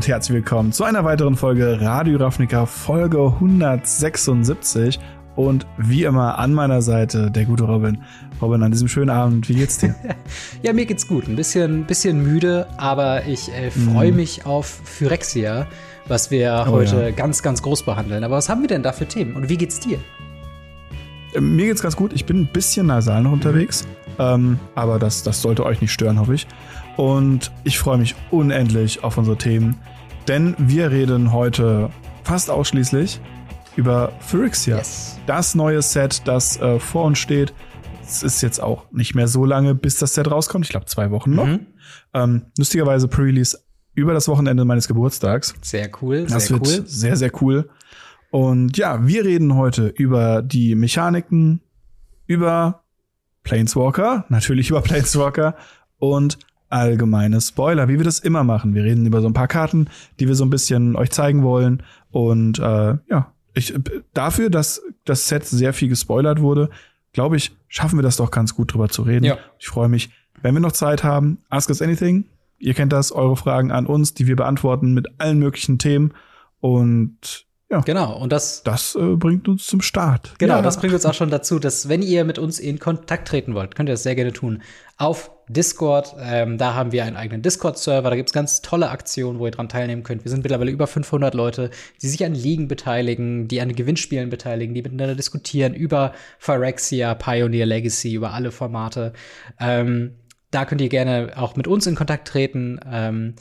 [0.00, 4.98] und herzlich willkommen zu einer weiteren Folge Radio Ravnica Folge 176
[5.36, 7.98] und wie immer an meiner Seite der gute Robin.
[8.40, 9.94] Robin, an diesem schönen Abend, wie geht's dir?
[10.62, 11.28] ja, mir geht's gut.
[11.28, 14.16] Ein bisschen, bisschen müde, aber ich äh, freue mm.
[14.16, 15.66] mich auf Phyrexia,
[16.08, 17.10] was wir oh, heute ja.
[17.10, 18.24] ganz, ganz groß behandeln.
[18.24, 19.98] Aber was haben wir denn da für Themen und wie geht's dir?
[21.34, 22.14] Äh, mir geht's ganz gut.
[22.14, 23.86] Ich bin ein bisschen nasal noch unterwegs,
[24.18, 26.46] ähm, aber das, das sollte euch nicht stören, hoffe ich.
[26.96, 29.76] Und ich freue mich unendlich auf unsere Themen,
[30.28, 31.90] denn wir reden heute
[32.24, 33.20] fast ausschließlich
[33.76, 34.78] über Phyrexia.
[34.78, 35.18] Yes.
[35.26, 37.52] Das neue Set, das äh, vor uns steht.
[38.02, 40.64] Es ist jetzt auch nicht mehr so lange, bis das Set rauskommt.
[40.64, 41.46] Ich glaube, zwei Wochen noch.
[41.46, 41.66] Mhm.
[42.12, 43.58] Ähm, lustigerweise Pre-Release
[43.94, 45.54] über das Wochenende meines Geburtstags.
[45.62, 46.26] Sehr cool.
[46.26, 46.86] Das sehr wird cool.
[46.86, 47.70] sehr, sehr cool.
[48.30, 51.60] Und ja, wir reden heute über die Mechaniken,
[52.26, 52.84] über
[53.42, 55.56] Planeswalker, natürlich über Planeswalker
[55.98, 56.38] und
[56.70, 58.74] allgemeine Spoiler, wie wir das immer machen.
[58.74, 61.82] Wir reden über so ein paar Karten, die wir so ein bisschen euch zeigen wollen.
[62.10, 63.74] Und äh, ja, ich,
[64.14, 66.70] dafür, dass das Set sehr viel gespoilert wurde,
[67.12, 69.24] glaube ich, schaffen wir das doch ganz gut drüber zu reden.
[69.24, 69.38] Ja.
[69.58, 70.10] Ich freue mich,
[70.42, 71.38] wenn wir noch Zeit haben.
[71.48, 72.24] Ask us anything.
[72.58, 76.12] Ihr kennt das, eure Fragen an uns, die wir beantworten mit allen möglichen Themen.
[76.60, 77.80] Und ja.
[77.80, 78.62] Genau, und das.
[78.64, 80.34] Das äh, bringt uns zum Start.
[80.38, 80.62] Genau, ja.
[80.62, 83.76] das bringt uns auch schon dazu, dass, wenn ihr mit uns in Kontakt treten wollt,
[83.76, 84.62] könnt ihr das sehr gerne tun.
[84.96, 89.46] Auf Discord, ähm, da haben wir einen eigenen Discord-Server, da gibt's ganz tolle Aktionen, wo
[89.46, 90.24] ihr dran teilnehmen könnt.
[90.24, 91.70] Wir sind mittlerweile über 500 Leute,
[92.02, 97.66] die sich an Ligen beteiligen, die an Gewinnspielen beteiligen, die miteinander diskutieren über Phyrexia, Pioneer
[97.66, 99.12] Legacy, über alle Formate.
[99.58, 100.16] Ähm,
[100.50, 102.80] da könnt ihr gerne auch mit uns in Kontakt treten.
[102.90, 103.34] Ähm,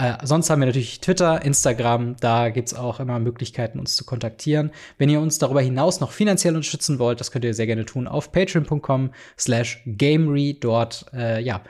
[0.00, 4.70] äh, sonst haben wir natürlich Twitter, Instagram, da gibt's auch immer Möglichkeiten, uns zu kontaktieren.
[4.96, 8.08] Wenn ihr uns darüber hinaus noch finanziell unterstützen wollt, das könnt ihr sehr gerne tun
[8.08, 10.56] auf patreon.com slash gamery.
[10.58, 11.62] Dort, äh, ja,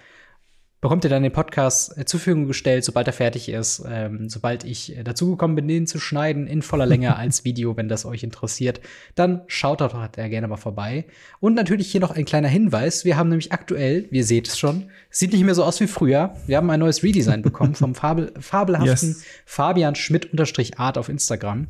[0.81, 3.83] bekommt ihr dann den Podcast äh, zur Verfügung gestellt, sobald er fertig ist.
[3.86, 7.88] Ähm, sobald ich äh, dazugekommen bin, den zu schneiden in voller Länge als Video, wenn
[7.88, 8.81] das euch interessiert,
[9.15, 11.06] dann schaut doch da gerne mal vorbei.
[11.38, 13.04] Und natürlich hier noch ein kleiner Hinweis.
[13.04, 16.34] Wir haben nämlich aktuell, ihr seht es schon, sieht nicht mehr so aus wie früher.
[16.47, 19.25] Wir haben ein neues Redesign bekommen vom Fabel fabelhaften yes.
[19.44, 21.66] Fabian Schmidt-Art auf Instagram.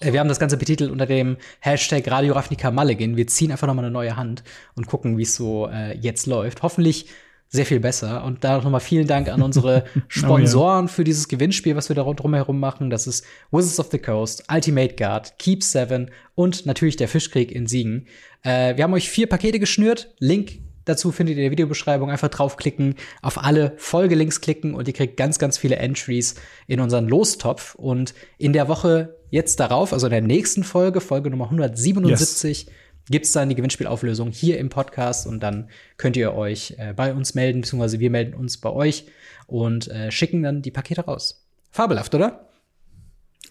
[0.00, 3.16] Äh, wir haben das Ganze betitelt unter dem Hashtag Radio Ravnica Mulligan.
[3.16, 4.42] Wir ziehen einfach noch mal eine neue Hand
[4.74, 6.62] und gucken, wie es so äh, jetzt läuft.
[6.62, 7.08] Hoffentlich
[7.48, 8.24] sehr viel besser.
[8.24, 10.92] Und da nochmal vielen Dank an unsere Sponsoren oh, ja.
[10.92, 12.90] für dieses Gewinnspiel, was wir da drumherum machen.
[12.90, 17.66] Das ist Wizards of the Coast, Ultimate Guard, Keep Seven und natürlich der Fischkrieg in
[17.66, 18.06] Siegen.
[18.42, 20.14] Äh, wir haben euch vier Pakete geschnürt.
[20.18, 22.10] Link dazu findet ihr in der Videobeschreibung.
[22.10, 26.36] Einfach draufklicken, auf alle Folgelinks klicken und ihr kriegt ganz, ganz viele Entries
[26.66, 27.74] in unseren Lostopf.
[27.74, 32.72] Und in der Woche jetzt darauf, also in der nächsten Folge, Folge Nummer 177, yes
[33.08, 37.14] gibt es dann die Gewinnspielauflösung hier im Podcast und dann könnt ihr euch äh, bei
[37.14, 39.06] uns melden, beziehungsweise wir melden uns bei euch
[39.46, 41.46] und äh, schicken dann die Pakete raus.
[41.70, 42.48] Fabelhaft, oder?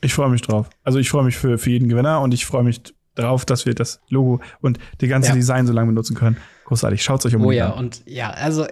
[0.01, 0.69] Ich freue mich drauf.
[0.83, 2.81] Also ich freue mich für, für jeden Gewinner und ich freue mich
[3.15, 5.35] darauf, dass wir das Logo und die ganze ja.
[5.35, 6.37] Design so lange benutzen können.
[6.65, 7.01] Großartig.
[7.01, 7.45] Schaut's euch um.
[7.45, 7.85] Oh ja, an.
[7.85, 8.67] und ja, also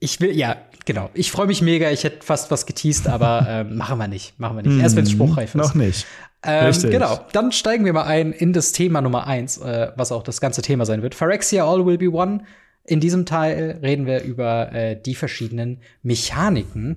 [0.00, 0.56] ich will, ja,
[0.88, 1.10] genau.
[1.14, 1.90] Ich freue mich mega.
[1.90, 4.40] Ich hätte fast was geteased, aber ähm, machen wir nicht.
[4.40, 4.82] Machen wir nicht.
[4.82, 5.54] Erst wenn es spruchreif ist.
[5.54, 6.04] Noch nicht.
[6.42, 10.22] Ähm, genau, dann steigen wir mal ein in das Thema Nummer eins, äh, was auch
[10.22, 11.14] das ganze Thema sein wird.
[11.14, 12.44] Phyrexia All Will Be One.
[12.84, 16.96] In diesem Teil reden wir über äh, die verschiedenen Mechaniken.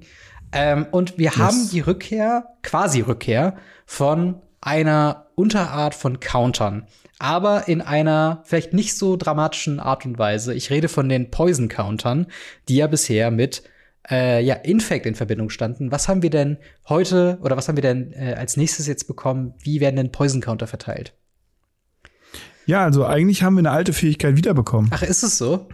[0.53, 1.37] Ähm, und wir yes.
[1.37, 6.87] haben die Rückkehr, quasi Rückkehr, von einer Unterart von Countern.
[7.19, 10.53] Aber in einer vielleicht nicht so dramatischen Art und Weise.
[10.53, 12.27] Ich rede von den Poison-Countern,
[12.69, 13.63] die ja bisher mit
[14.09, 15.91] äh, ja, Infect in Verbindung standen.
[15.91, 16.57] Was haben wir denn
[16.89, 19.53] heute oder was haben wir denn äh, als nächstes jetzt bekommen?
[19.59, 21.13] Wie werden denn Poison Counter verteilt?
[22.65, 24.89] Ja, also eigentlich haben wir eine alte Fähigkeit wiederbekommen.
[24.93, 25.67] Ach, ist es so?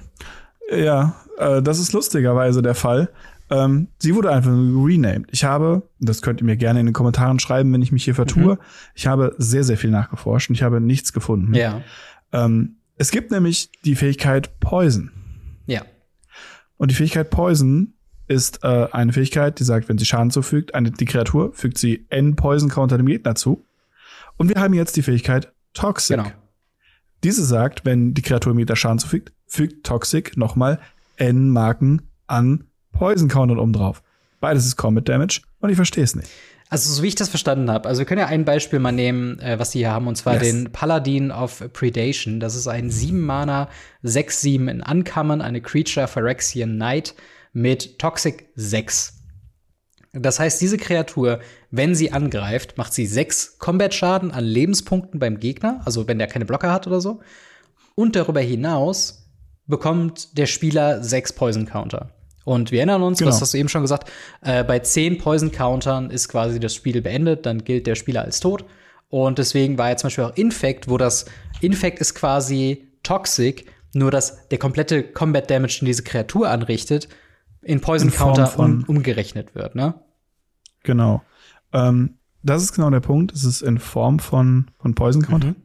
[0.72, 3.10] Ja, äh, das ist lustigerweise der Fall.
[3.50, 5.30] Ähm, sie wurde einfach renamed.
[5.32, 8.16] Ich habe, das könnt ihr mir gerne in den Kommentaren schreiben, wenn ich mich hier
[8.16, 8.60] vertue, mhm.
[8.94, 11.54] ich habe sehr, sehr viel nachgeforscht und ich habe nichts gefunden.
[11.54, 11.82] Ja.
[12.34, 15.12] Ähm, es gibt nämlich die Fähigkeit Poison.
[15.66, 15.84] Ja.
[16.78, 17.94] Und die Fähigkeit Poison
[18.28, 22.06] ist äh, eine Fähigkeit, die sagt, wenn sie Schaden zufügt, eine, die Kreatur fügt sie
[22.10, 23.66] N Poison Counter dem Gegner zu.
[24.38, 26.18] Und wir haben jetzt die Fähigkeit Toxic.
[26.18, 26.32] Genau.
[27.24, 30.80] Diese sagt, wenn die Kreatur dem Gegner Schaden zufügt, fügt Toxic nochmal
[31.16, 34.04] N Marken an Poison Countern oben drauf.
[34.40, 36.30] Beides ist Combat Damage und ich verstehe es nicht.
[36.70, 39.40] Also, so wie ich das verstanden habe, also wir können ja ein Beispiel mal nehmen,
[39.40, 40.44] äh, was sie hier haben, und zwar yes.
[40.44, 42.42] den Paladin of Predation.
[42.42, 43.70] Das ist ein 7-Mana,
[44.04, 47.16] 6-7 in Uncommon, eine Creature Phyrexian Knight
[47.58, 49.14] mit Toxic 6.
[50.14, 51.40] Das heißt, diese Kreatur,
[51.72, 56.46] wenn sie angreift, macht sie 6 Combat-Schaden an Lebenspunkten beim Gegner, also wenn der keine
[56.46, 57.20] Blocker hat oder so.
[57.96, 59.28] Und darüber hinaus
[59.66, 62.12] bekommt der Spieler 6 Poison-Counter.
[62.46, 63.32] Und wir erinnern uns, Genau.
[63.32, 64.10] was hast du eben schon gesagt,
[64.42, 68.66] äh, bei zehn Poison-Countern ist quasi das Spiel beendet, dann gilt der Spieler als tot.
[69.10, 71.26] Und deswegen war ja zum Beispiel auch Infect, wo das
[71.62, 77.10] Infect ist quasi Toxic, nur dass der komplette Combat Damage, den diese Kreatur anrichtet,
[77.68, 79.96] in Poison In Counter um, umgerechnet wird, ne?
[80.84, 81.22] Genau.
[81.74, 83.34] Ähm, das ist genau der Punkt.
[83.34, 85.50] Es ist in Form von, von Poison Counter.
[85.50, 85.56] Mhm.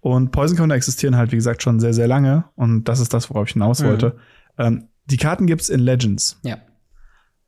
[0.00, 2.44] Und Poison Counter existieren halt, wie gesagt, schon sehr, sehr lange.
[2.54, 3.86] Und das ist das, worauf ich hinaus Mhm.
[3.86, 4.16] wollte.
[4.58, 6.38] Ähm, die Karten gibt's in Legends.
[6.42, 6.58] Ja.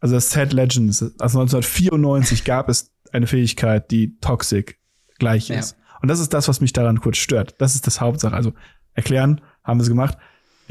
[0.00, 1.00] Also das Set Legends.
[1.20, 4.78] Also 1994 gab es eine Fähigkeit, die Toxic
[5.18, 5.58] gleich Ja.
[5.60, 5.76] ist.
[6.00, 7.54] Und das ist das, was mich daran kurz stört.
[7.58, 8.34] Das ist das Hauptsache.
[8.34, 8.52] Also
[8.94, 10.18] erklären, haben wir es gemacht.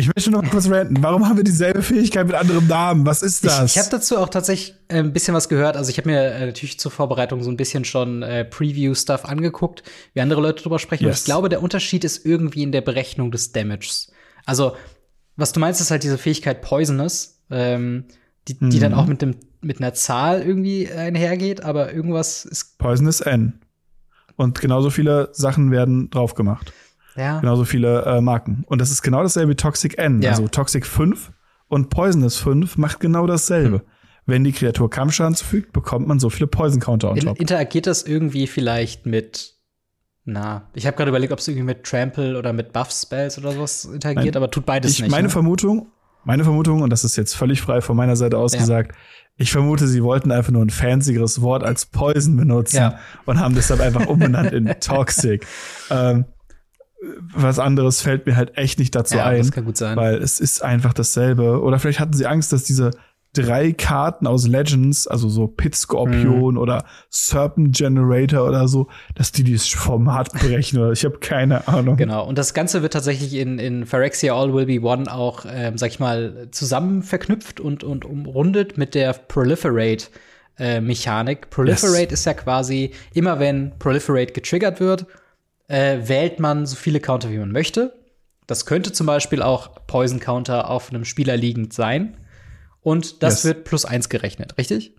[0.01, 1.03] Ich möchte noch kurz ranten.
[1.03, 3.06] Warum haben wir dieselbe Fähigkeit mit anderem Namen?
[3.06, 3.65] Was ist das?
[3.65, 5.77] Ich, ich habe dazu auch tatsächlich äh, ein bisschen was gehört.
[5.77, 9.83] Also ich habe mir äh, natürlich zur Vorbereitung so ein bisschen schon äh, Preview-Stuff angeguckt,
[10.15, 11.06] wie andere Leute drüber sprechen.
[11.06, 11.19] Und Yes.
[11.19, 14.12] ich glaube, der Unterschied ist irgendwie in der Berechnung des Damages.
[14.45, 14.75] Also,
[15.36, 18.06] was du meinst, ist halt diese Fähigkeit Poisonous, ähm,
[18.48, 18.80] die, die Mhm.
[18.80, 23.59] dann auch mit, dem, mit einer Zahl irgendwie einhergeht, aber irgendwas ist, Poison ist N.
[24.36, 26.74] Und genauso viele Sachen werden drauf gemacht.
[27.16, 27.40] Ja.
[27.40, 28.63] Genauso viele äh, Marken.
[28.68, 30.22] Und das ist genau dasselbe wie Toxic N.
[30.22, 30.31] Ja.
[30.31, 31.31] Also Toxic 5
[31.68, 33.78] und Poisonous 5 macht genau dasselbe.
[33.80, 33.86] Hm.
[34.25, 37.40] Wenn die Kreatur Kampfschaden zufügt, bekommt man so viele Poison Counter on top.
[37.40, 39.56] interagiert das irgendwie vielleicht mit,
[40.25, 43.86] na, ich habe gerade überlegt, ob es irgendwie mit Trample oder mit Buff-Spells oder sowas
[43.86, 44.44] interagiert, Nein.
[44.44, 45.12] aber tut beides ich, nicht.
[45.12, 45.30] meine ne?
[45.31, 45.88] Vermutung,
[46.24, 48.60] meine Vermutung, und das ist jetzt völlig frei von meiner Seite aus Ja.
[48.60, 48.96] gesagt,
[49.38, 53.00] ich vermute, sie wollten einfach nur ein fancieres Wort als Poison benutzen Ja.
[53.25, 55.46] und haben das dann einfach umbenannt in Toxic.
[55.90, 56.25] Ähm,
[57.33, 59.39] was anderes fällt mir halt echt nicht dazu ja, ein.
[59.39, 59.98] das kann gut sein.
[59.98, 61.62] weil es ist einfach dasselbe.
[61.62, 62.92] Oder vielleicht hatten sie Angst, dass diese
[63.33, 69.44] drei Karten aus Legends, also so Pit Scorpion oder Serpent Generator oder so, dass die
[69.44, 71.95] dieses Format brechen oder ich habe keine Ahnung.
[71.95, 72.27] Genau.
[72.27, 75.89] Und das Ganze wird tatsächlich in, in Phyrexia All Will Be One auch, ähm, sag
[75.92, 80.07] ich mal, zusammen verknüpft und, und umrundet mit der Proliferate.
[80.59, 81.50] Äh, Mechanik.
[81.50, 85.07] Proliferate ist ja quasi, immer wenn Proliferate getriggert wird,
[85.72, 87.94] äh, wählt man so viele Counter, wie man möchte.
[88.48, 92.18] Das könnte zum Beispiel auch Poison Counter auf einem Spieler liegend sein.
[92.82, 93.46] Und das Yes.
[93.46, 94.96] wird plus eins gerechnet, richtig?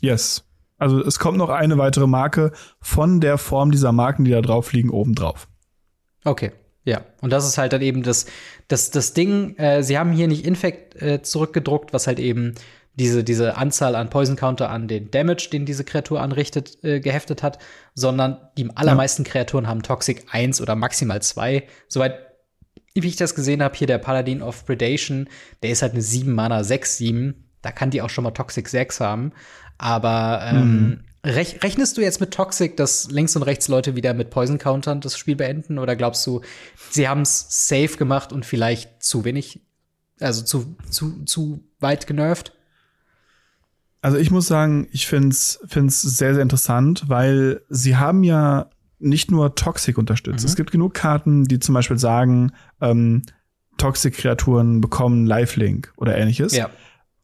[0.00, 0.44] Yes.
[0.78, 4.72] Also es kommt noch eine weitere Marke von der Form dieser Marken, die da drauf
[4.72, 5.48] liegen, oben drauf.
[6.24, 6.52] Okay,
[6.84, 7.02] ja.
[7.20, 8.26] Und das ist halt dann eben das,
[8.68, 12.54] das, das Ding, äh, sie haben hier nicht Infect äh, zurückgedruckt, was halt eben
[12.96, 17.42] diese, diese Anzahl an Poison Counter an den Damage, den diese Kreatur anrichtet, äh, geheftet
[17.42, 17.58] hat,
[17.94, 21.64] sondern die allermeisten Kreaturen haben Toxic 1 oder maximal 2.
[21.88, 22.34] Soweit
[22.94, 25.28] wie ich das gesehen habe, hier der Paladin of Predation,
[25.62, 27.50] der ist halt eine 7 Mana 6 7.
[27.60, 29.32] Da kann die auch schon mal Toxic 6 haben.
[29.78, 34.30] Aber ähm, rech rechnest du jetzt mit Toxic, dass links und rechts Leute wieder mit
[34.30, 35.78] Poison Countern das Spiel beenden?
[35.78, 36.42] Oder glaubst du,
[36.90, 39.66] sie haben es safe gemacht und vielleicht zu wenig,
[40.20, 42.52] also zu, zu, zu weit genervt?
[44.04, 48.68] Also ich muss sagen, ich find's find's sehr, sehr interessant, weil sie haben ja
[48.98, 50.44] nicht nur Toxic unterstützt.
[50.44, 50.46] Mhm.
[50.46, 52.52] Es gibt genug Karten, die zum Beispiel sagen,
[52.82, 53.22] ähm,
[53.78, 56.52] Toxic-Kreaturen bekommen Lifelink oder ähnliches.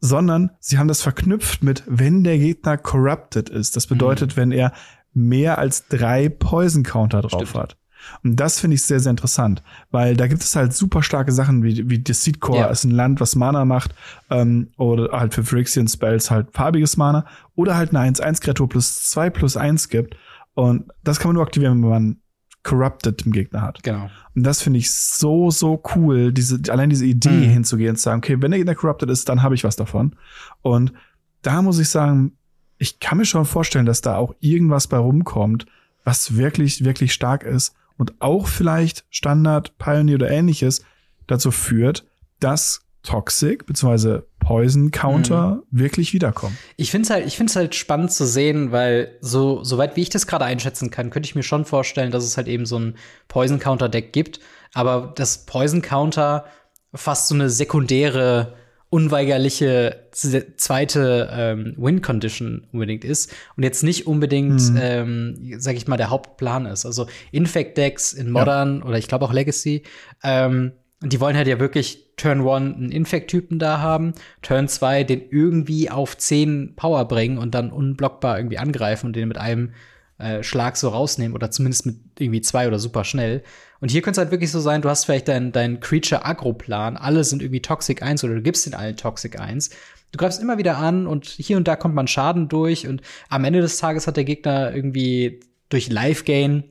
[0.00, 3.76] Sondern sie haben das verknüpft mit, wenn der Gegner corrupted ist.
[3.76, 4.72] Das bedeutet, wenn er
[5.12, 7.62] mehr als drei Poison-Counter drauf Stimmt.
[7.62, 7.76] hat.
[8.24, 11.62] Und das finde ich sehr, sehr interessant, weil da gibt es halt super starke Sachen,
[11.62, 12.66] wie, wie Deceit Core Ja.
[12.66, 13.94] ist ein Land, was Mana macht,
[14.30, 19.30] ähm, oder halt für Phyrexian Spells halt farbiges Mana, oder halt eine 1-1-Kreatur plus 2
[19.30, 20.16] plus 1 gibt.
[20.54, 22.16] Und das kann man nur aktivieren, wenn man
[22.62, 23.82] Corrupted im Gegner hat.
[23.82, 24.10] Genau.
[24.34, 27.50] Und das finde ich so, so cool, diese, allein diese Idee Mhm.
[27.52, 30.14] hinzugehen und zu sagen, okay, wenn der Gegner corrupted ist, dann habe ich was davon.
[30.60, 30.92] Und
[31.42, 32.32] da muss ich sagen,
[32.76, 35.64] ich kann mir schon vorstellen, dass da auch irgendwas bei rumkommt,
[36.04, 40.82] was wirklich, wirklich stark ist und auch vielleicht Standard, Pioneer oder ähnliches
[41.26, 42.06] dazu führt,
[42.40, 44.20] dass Toxic bzw.
[44.38, 46.56] Poison Counter wirklich wiederkommen.
[46.78, 50.08] Ich finde es halt, ich find's halt spannend zu sehen, weil so soweit wie ich
[50.08, 52.94] das gerade einschätzen kann, könnte ich mir schon vorstellen, dass es halt eben so ein
[53.28, 54.40] Poison Counter Deck gibt,
[54.72, 56.46] aber das Poison Counter
[56.94, 58.54] fast so eine sekundäre
[58.90, 65.96] unweigerliche zweite ähm, Win Condition unbedingt ist und jetzt nicht unbedingt, ähm, sag ich mal,
[65.96, 66.84] der Hauptplan ist.
[66.84, 69.84] Also Infect Decks in Modern oder ich glaube auch Legacy,
[70.24, 75.22] ähm, die wollen halt ja wirklich Turn 1 einen Infect-Typen da haben, Turn 2 den
[75.30, 79.72] irgendwie auf 10 Power bringen und dann unblockbar irgendwie angreifen und den mit einem
[80.18, 83.42] äh, Schlag so rausnehmen oder zumindest mit irgendwie zwei oder super schnell.
[83.80, 87.24] Und hier könnte es halt wirklich so sein, du hast vielleicht deinen dein Creature-Agro-Plan, alle
[87.24, 89.70] sind irgendwie Toxic 1 oder du gibst den allen Toxic 1.
[90.12, 93.44] Du greifst immer wieder an und hier und da kommt man Schaden durch und am
[93.44, 96.64] Ende des Tages hat der Gegner irgendwie durch Life-Gain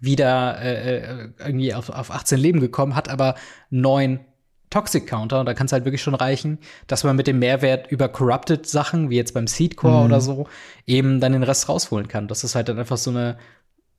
[0.00, 3.36] wieder äh, äh, irgendwie auf, auf 18 Leben gekommen, hat aber
[3.70, 4.20] neun
[4.70, 7.90] Toxic Counter und da kann es halt wirklich schon reichen, dass man mit dem Mehrwert
[7.90, 10.04] über Corrupted Sachen, wie jetzt beim Seed Core Mhm.
[10.06, 10.46] oder so,
[10.86, 12.26] eben dann den Rest rausholen kann.
[12.26, 13.36] Das halt dann einfach so eine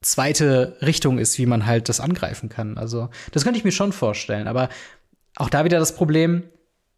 [0.03, 2.77] zweite Richtung ist, wie man halt das angreifen kann.
[2.77, 4.47] Also, das könnte ich mir schon vorstellen.
[4.47, 4.69] Aber
[5.35, 6.43] auch da wieder das Problem,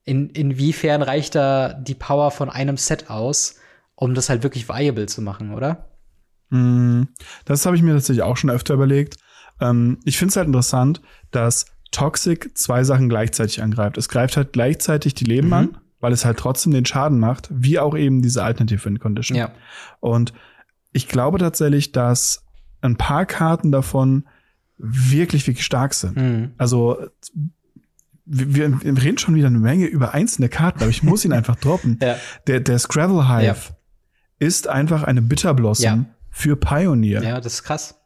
[0.03, 3.55] in, inwiefern reicht da die Power von einem Set aus,
[3.95, 5.89] um das halt wirklich viable zu machen, oder?
[6.49, 7.03] Mm,
[7.45, 9.15] Das habe ich mir tatsächlich auch schon öfter überlegt.
[9.61, 13.97] Ähm, ich finde es halt interessant, dass Toxic zwei Sachen gleichzeitig angreift.
[13.97, 15.53] Es greift halt gleichzeitig die Leben Mhm.
[15.53, 19.37] an, weil es halt trotzdem den Schaden macht, wie auch eben diese Alternative Win Condition.
[19.37, 19.51] Ja.
[20.01, 20.33] Und
[20.91, 22.44] ich glaube tatsächlich, dass
[22.85, 24.25] ein paar Karten davon
[24.77, 26.15] wirklich, wirklich stark sind.
[26.17, 26.51] Mhm.
[26.57, 26.97] Also
[28.25, 31.55] wir, wir reden schon wieder eine Menge über einzelne Karten, aber ich muss ihn einfach
[31.55, 31.99] droppen.
[32.01, 32.15] Ja.
[32.47, 33.55] Der, der Scrabble Hive Ja.
[34.39, 36.05] ist einfach eine Bitterblossom Ja.
[36.31, 37.23] für Pioneer.
[37.23, 37.99] Ja, das ist krass.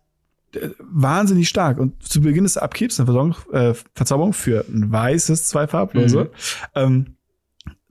[0.80, 1.78] Wahnsinnig stark.
[1.78, 6.24] Und zu Beginn des Upkeeps eine Verzauberung, äh, Verzauberung für ein weißes, zwei farblose.
[6.26, 6.30] Mhm.
[6.76, 7.16] Ähm,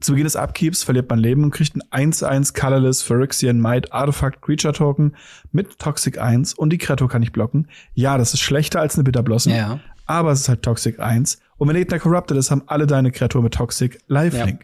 [0.01, 4.41] zu Beginn des Upkeeps verliert man Leben und kriegt ein 1-1 Colorless Phyrexian Might Artifact
[4.41, 5.15] Creature Token
[5.51, 7.67] mit Toxic 1 und die Kreatur kann nicht blocken.
[7.95, 9.79] Ja, das ist schlechter als eine Bitterblossom, Ja.
[10.05, 11.39] aber es ist halt Toxic 1.
[11.57, 14.63] Und wenn Gegner Corrupted ist, haben alle deine Kreaturen mit Toxic Lifelink.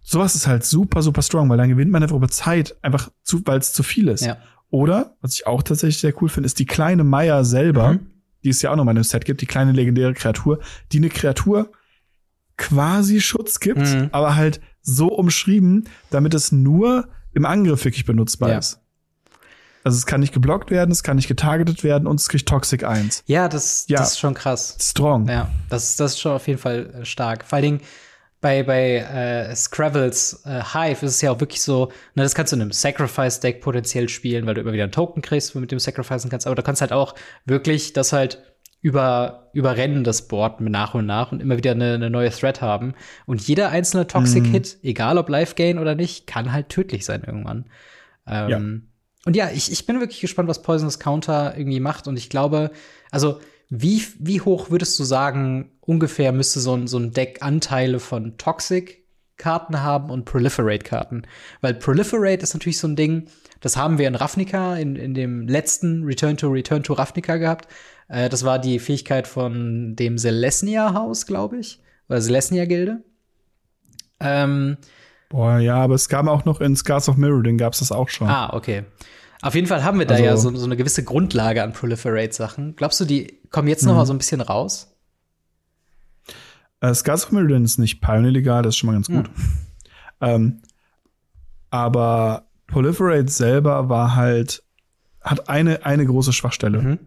[0.00, 3.44] Sowas ist halt super, super strong, weil dann gewinnt man einfach über Zeit, einfach zu,
[3.44, 4.24] weil es zu viel ist.
[4.24, 4.36] Ja.
[4.70, 8.06] Oder, was ich auch tatsächlich sehr cool finde, ist die kleine Maya selber, Mhm.
[8.44, 10.60] die es ja auch noch mal in einem Set gibt, die kleine legendäre Kreatur,
[10.92, 11.70] die eine Kreatur
[12.56, 14.08] quasi Schutz gibt, Mhm.
[14.12, 18.58] aber halt so umschrieben, damit es nur im Angriff wirklich benutzbar Ja.
[18.58, 18.78] ist.
[19.84, 22.84] Also es kann nicht geblockt werden, es kann nicht getargetet werden und es kriegt Toxic
[22.84, 23.24] 1.
[23.26, 23.98] Ja, das, Ja.
[23.98, 24.76] das ist schon krass.
[24.80, 25.28] Strong.
[25.28, 27.44] Ja, das, das ist schon auf jeden Fall äh, stark.
[27.44, 27.80] Vor allen Dingen
[28.40, 32.52] bei, bei äh, Scravels äh, Hive ist es ja auch wirklich so, ne, das kannst
[32.52, 35.78] du in einem Sacrifice-Deck potenziell spielen, weil du immer wieder einen Token kriegst, mit dem
[35.78, 36.46] du sacrificen kannst.
[36.46, 38.42] Aber du kannst halt auch wirklich das halt
[38.82, 42.94] über, überrennen, das Board nach und nach und immer wieder eine, eine neue Threat haben.
[43.26, 47.66] Und jeder einzelne Toxic-Hit, egal ob Life-Gain oder nicht, kann halt tödlich sein irgendwann.
[48.26, 48.50] Ähm,
[49.24, 52.08] Und ja, ich, ich bin wirklich gespannt, was Poisonous Counter irgendwie macht.
[52.08, 52.72] Und ich glaube,
[53.12, 58.00] also wie, wie hoch würdest du sagen, ungefähr müsste so ein, so ein Deck Anteile
[58.00, 58.36] von
[59.42, 61.22] Toxic-Karten haben und Proliferate-Karten?
[61.60, 63.26] Weil Proliferate ist natürlich so ein Ding,
[63.60, 67.68] das haben wir in Ravnica, in, in dem letzten Return to Return to Ravnica gehabt.
[68.08, 71.80] Äh, das war die Fähigkeit von dem Celestia-Haus, glaube ich.
[72.08, 73.02] Oder Celestia-Gilde.
[74.20, 74.76] Ähm,
[75.28, 78.28] Boah, ja, aber es gab auch noch in Scars of Mirrodin gab's das auch schon.
[78.28, 78.84] Ah, okay.
[79.40, 82.76] Auf jeden Fall haben wir da Also- ja so, so eine gewisse Grundlage an Proliferate-Sachen.
[82.76, 83.88] Glaubst du, die kommen jetzt Mhm.
[83.90, 84.91] noch mal so ein bisschen raus?
[86.82, 89.30] Äh, Scars of Mirrodin ist nicht Pioneer legal, das ist schon mal ganz gut.
[90.20, 90.60] Ähm,
[91.70, 94.62] aber Proliferate selber war halt,
[95.20, 96.82] hat eine, eine große Schwachstelle.
[96.82, 96.98] Mhm.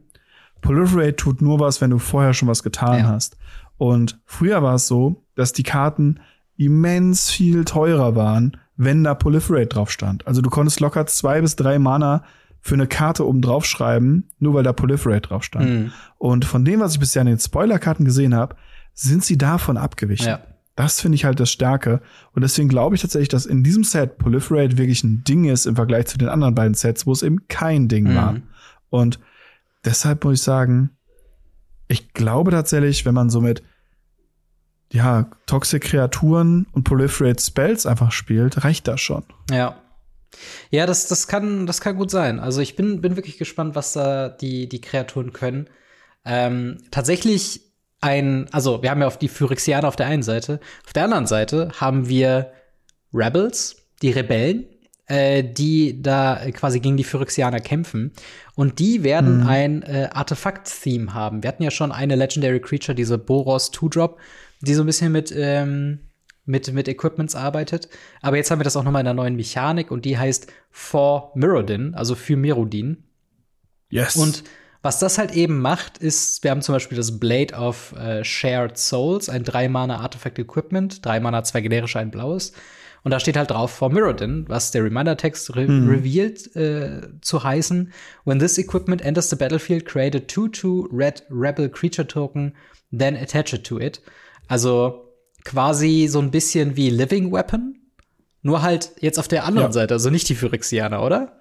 [0.62, 3.08] Proliferate tut nur was, wenn du vorher schon was getan Ja.
[3.08, 3.38] hast.
[3.78, 6.20] Und früher war es so, dass die Karten
[6.58, 10.26] immens viel teurer waren, wenn da Proliferate drauf stand.
[10.26, 12.24] Also du konntest locker zwei bis drei Mana
[12.62, 15.70] für eine Karte oben drauf schreiben, nur weil da Proliferate drauf stand.
[15.70, 15.92] Mhm.
[16.18, 18.56] Und von dem, was ich bisher in den Spoilerkarten gesehen habe,
[18.96, 20.28] sind sie davon abgewichen.
[20.28, 20.40] Ja.
[20.76, 22.02] Das finde ich halt das Starke.
[22.34, 25.76] Und deswegen glaube ich tatsächlich, dass in diesem Set Proliferate wirklich ein Ding ist im
[25.76, 28.16] Vergleich zu den anderen beiden Sets, wo es eben kein Ding Mhm.
[28.16, 28.36] war.
[28.90, 29.20] Und
[29.86, 30.90] deshalb muss ich sagen,
[31.88, 33.64] ich glaube tatsächlich, wenn man so mit
[34.92, 39.24] ja, Toxic Kreaturen und Proliferate Spells einfach spielt, reicht das schon.
[39.52, 39.82] Ja.
[40.70, 42.40] Ja, das, das, kann, das kann gut sein.
[42.40, 45.70] Also ich bin, bin wirklich gespannt, was da die, die Kreaturen können.
[46.26, 47.62] Ähm, tatsächlich
[48.06, 50.60] ein, also wir haben ja auf die Phyrexianer auf der einen Seite.
[50.86, 52.52] Auf der anderen Seite haben wir
[53.12, 54.66] Rebels, die Rebellen,
[55.08, 58.14] äh, die da quasi gegen die Phyrexianer kämpfen.
[58.54, 61.42] Und die werden ein äh, Artefakt-Theme haben.
[61.42, 64.20] Wir hatten ja schon eine Legendary Creature, diese Boros 2-Drop,
[64.62, 66.02] die so ein bisschen mit, ähm,
[66.46, 67.90] mit, mit Equipments arbeitet.
[68.22, 70.46] Aber jetzt haben wir das auch noch mal in einer neuen Mechanik und die heißt
[70.70, 73.04] For Mirrodin, also für Mirrodin.
[73.90, 74.16] Yes.
[74.16, 74.44] Und
[74.86, 78.78] was das halt eben macht, ist, wir haben zum Beispiel das Blade of äh, Shared
[78.78, 82.54] Souls, ein 3-Mana Artifact Equipment, 3 Mana, zwei generische, ein blaues.
[83.04, 87.92] Und da steht halt drauf for Mirrodin, was der Reminder-Text re revealed äh, zu heißen.
[88.26, 92.54] When this equipment enters the battlefield, create a 2-2 red rebel creature token,
[92.92, 94.02] then attach it to it.
[94.48, 95.12] Also
[95.44, 97.76] quasi so ein bisschen wie Living Weapon,
[98.44, 99.74] nur halt jetzt auf der anderen Ja.
[99.74, 101.40] Seite, also nicht die Phyrexianer, oder?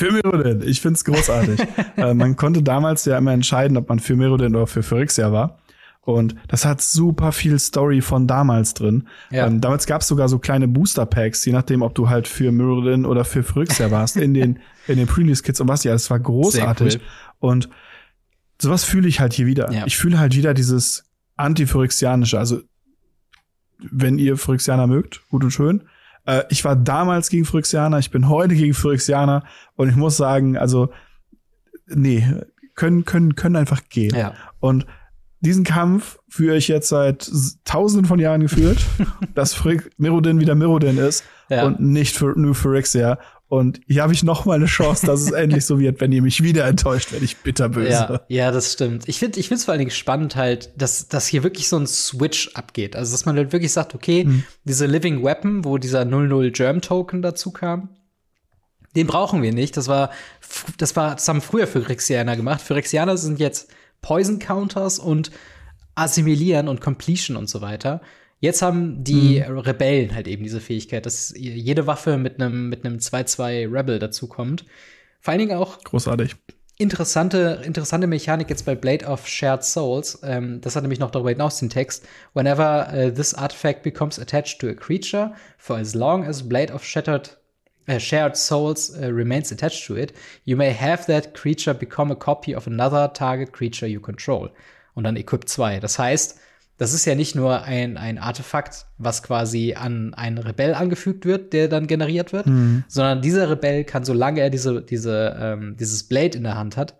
[0.00, 1.60] Für Mirrodin, ich find's großartig.
[1.96, 5.58] äh, man konnte damals ja immer entscheiden, ob man für Mirrodin oder für Phyrexia war.
[6.00, 9.06] Und das hat super viel Story von damals drin.
[9.30, 9.46] Ja.
[9.46, 13.26] Ähm, damals gab's sogar so kleine Booster-Packs, je nachdem, ob du halt für Mirrodin oder
[13.26, 16.92] für Phyrexia warst, in den, in den Pre-Release-Kits und was ja, das war großartig.
[16.92, 17.00] Sehr
[17.38, 17.68] Und
[18.58, 19.70] sowas fühle ich halt hier wieder.
[19.70, 19.86] Ja.
[19.86, 21.04] Ich fühle halt wieder dieses
[21.36, 22.38] anti-phyrexianische.
[22.38, 22.62] Also,
[23.78, 25.84] wenn ihr Phyrexianer mögt, gut und schön.
[26.30, 29.44] Äh, ich war damals gegen Phyrexianer, ich bin heute gegen Phyrexianer
[29.76, 30.90] und ich muss sagen, also,
[31.86, 32.24] nee,
[32.74, 34.14] können, können, können einfach gehen.
[34.14, 34.34] Ja.
[34.60, 34.86] Und
[35.40, 37.30] diesen Kampf führe ich jetzt seit
[37.64, 38.78] tausenden von Jahren geführt,
[39.34, 41.64] dass Phryx- Mirrodin wieder Mirrodin ist Ja.
[41.64, 43.18] und nicht für New Phyrexia.
[43.50, 46.22] Und hier habe ich noch mal eine Chance, dass es endlich so wird, wenn ihr
[46.22, 47.90] mich wieder enttäuscht, werde ich bitterböse.
[47.90, 49.08] Ja, ja, das stimmt.
[49.08, 51.76] Ich finde ich finde es vor allen Dingen spannend halt, dass, dass hier wirklich so
[51.76, 52.94] ein Switch abgeht.
[52.94, 54.28] Also, dass man halt wirklich sagt, okay,
[54.62, 57.88] diese Living Weapon, wo dieser 00 Germ Token dazu kam,
[58.94, 59.76] den brauchen wir nicht.
[59.76, 60.10] Das war,
[60.78, 62.60] das war, das haben früher Phyrexianer gemacht.
[62.60, 65.32] Phyrexianer sind jetzt Poison Counters und
[65.96, 68.00] Assimilieren und Completion und so weiter.
[68.40, 72.96] Jetzt haben die Rebellen halt eben diese Fähigkeit, dass jede Waffe mit einem mit einem
[72.96, 74.64] 2-2 Rebel dazukommt.
[75.20, 76.36] Vor allen Dingen auch Großartig.
[76.78, 80.20] interessante, interessante Mechanik jetzt bei Blade of Shared Souls.
[80.22, 82.08] Ähm, das hat nämlich noch darüber hinaus den Text.
[82.32, 86.82] Whenever uh, this artifact becomes attached to a creature, for as long as Blade of
[86.82, 87.36] Shattered
[87.90, 90.14] uh, Shared Souls uh, remains attached to it,
[90.46, 94.50] you may have that creature become a copy of another target creature you control.
[94.94, 95.80] Und dann Equip 2.
[95.80, 96.40] Das heißt,
[96.80, 101.52] das ist ja nicht nur ein, ein Artefakt, was quasi an einen Rebell angefügt wird,
[101.52, 102.46] der dann generiert wird,
[102.88, 106.94] sondern dieser Rebell kann, solange er diese, diese, ähm, dieses Blade in der Hand hat,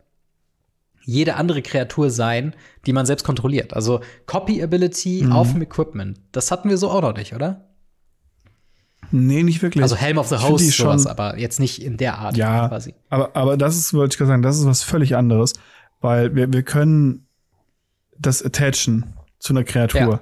[1.06, 3.72] jede andere Kreatur sein, die man selbst kontrolliert.
[3.72, 6.20] Also Copy Ability auf dem Equipment.
[6.30, 7.70] Das hatten wir so auch noch nicht, oder?
[9.10, 9.82] Nee, nicht wirklich.
[9.82, 12.94] Also Helm of the Host sowas, aber jetzt nicht in der Art Ja, quasi.
[13.08, 15.54] aber, aber das ist, wollte ich gerade sagen, das ist was völlig anderes,
[16.02, 17.26] weil wir, wir können
[18.18, 20.00] das attachen zu einer Kreatur.
[20.00, 20.20] Ja.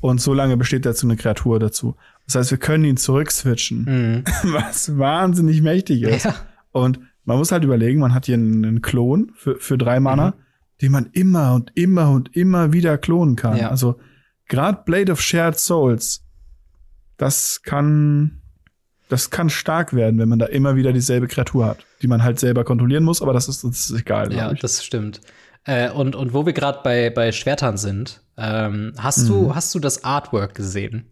[0.00, 1.96] Und so lange besteht dazu eine Kreatur dazu.
[2.26, 4.24] Das heißt, wir können ihn zurückswitchen, Mhm.
[4.52, 6.24] was wahnsinnig mächtig ist.
[6.24, 6.34] Ja.
[6.72, 10.30] Und man muss halt überlegen, man hat hier einen, einen Klon für, für drei Mana,
[10.30, 10.34] Mhm.
[10.82, 13.56] den man immer und immer und immer wieder klonen kann.
[13.56, 13.70] Ja.
[13.70, 13.98] Also
[14.48, 16.22] gerade Blade of Shared Souls,
[17.16, 18.42] das kann,
[19.08, 22.38] das kann stark werden, wenn man da immer wieder dieselbe Kreatur hat, die man halt
[22.38, 24.32] selber kontrollieren muss, aber das ist, ist egal.
[24.32, 25.20] Ja, das stimmt.
[25.64, 29.28] Äh, und, und wo wir gerade bei, bei Schwertern sind, ähm, hast, Mhm.
[29.28, 31.10] du, hast du das Artwork gesehen?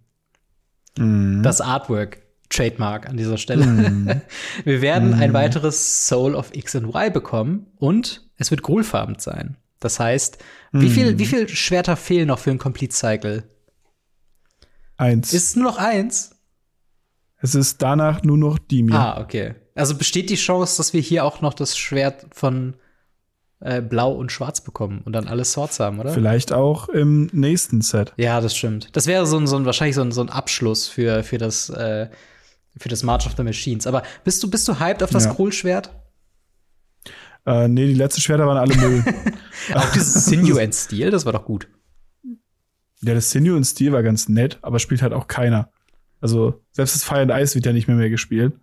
[0.97, 2.23] Das Artwork.
[2.51, 3.67] Trademark an dieser Stelle.
[3.67, 4.21] Mhm.
[4.65, 9.57] wir werden ein weiteres Soul of X und Y bekommen und es wird grolfarben sein.
[9.81, 10.39] Das heißt,
[10.73, 10.91] wie Mhm.
[10.91, 13.43] viel, wie viel Schwerter fehlen noch für ein Complete Cycle?
[14.97, 15.33] Eins.
[15.33, 16.31] Ist es nur noch eins?
[17.39, 18.95] es ist danach nur noch Dimir.
[18.95, 19.55] Ah, okay.
[19.75, 22.75] Also besteht die Chance, dass wir hier auch noch das Schwert von
[23.61, 26.11] äh, Blau und Schwarz bekommen und dann alle Swords haben, oder?
[26.13, 28.13] Vielleicht auch im nächsten Set.
[28.17, 28.95] Ja, das stimmt.
[28.97, 31.71] Das wäre so ein, so ein wahrscheinlich so ein, so ein Abschluss für, für das
[31.71, 32.09] äh,
[32.77, 33.87] für das March of the Machines.
[33.87, 35.33] Aber bist du bist du hyped auf das Ja.
[35.35, 35.91] Kohlschwert?
[37.47, 39.05] Äh, nee, die letzten Schwerter waren alle Müll.
[39.75, 41.69] Auch dieses Sinew and Steel, das war doch gut.
[43.03, 45.69] ja, das Sinew und Steel war ganz nett, aber spielt halt auch keiner.
[46.21, 48.55] Also selbst das Fire and Ice wird ja nicht mehr mehr gespielt.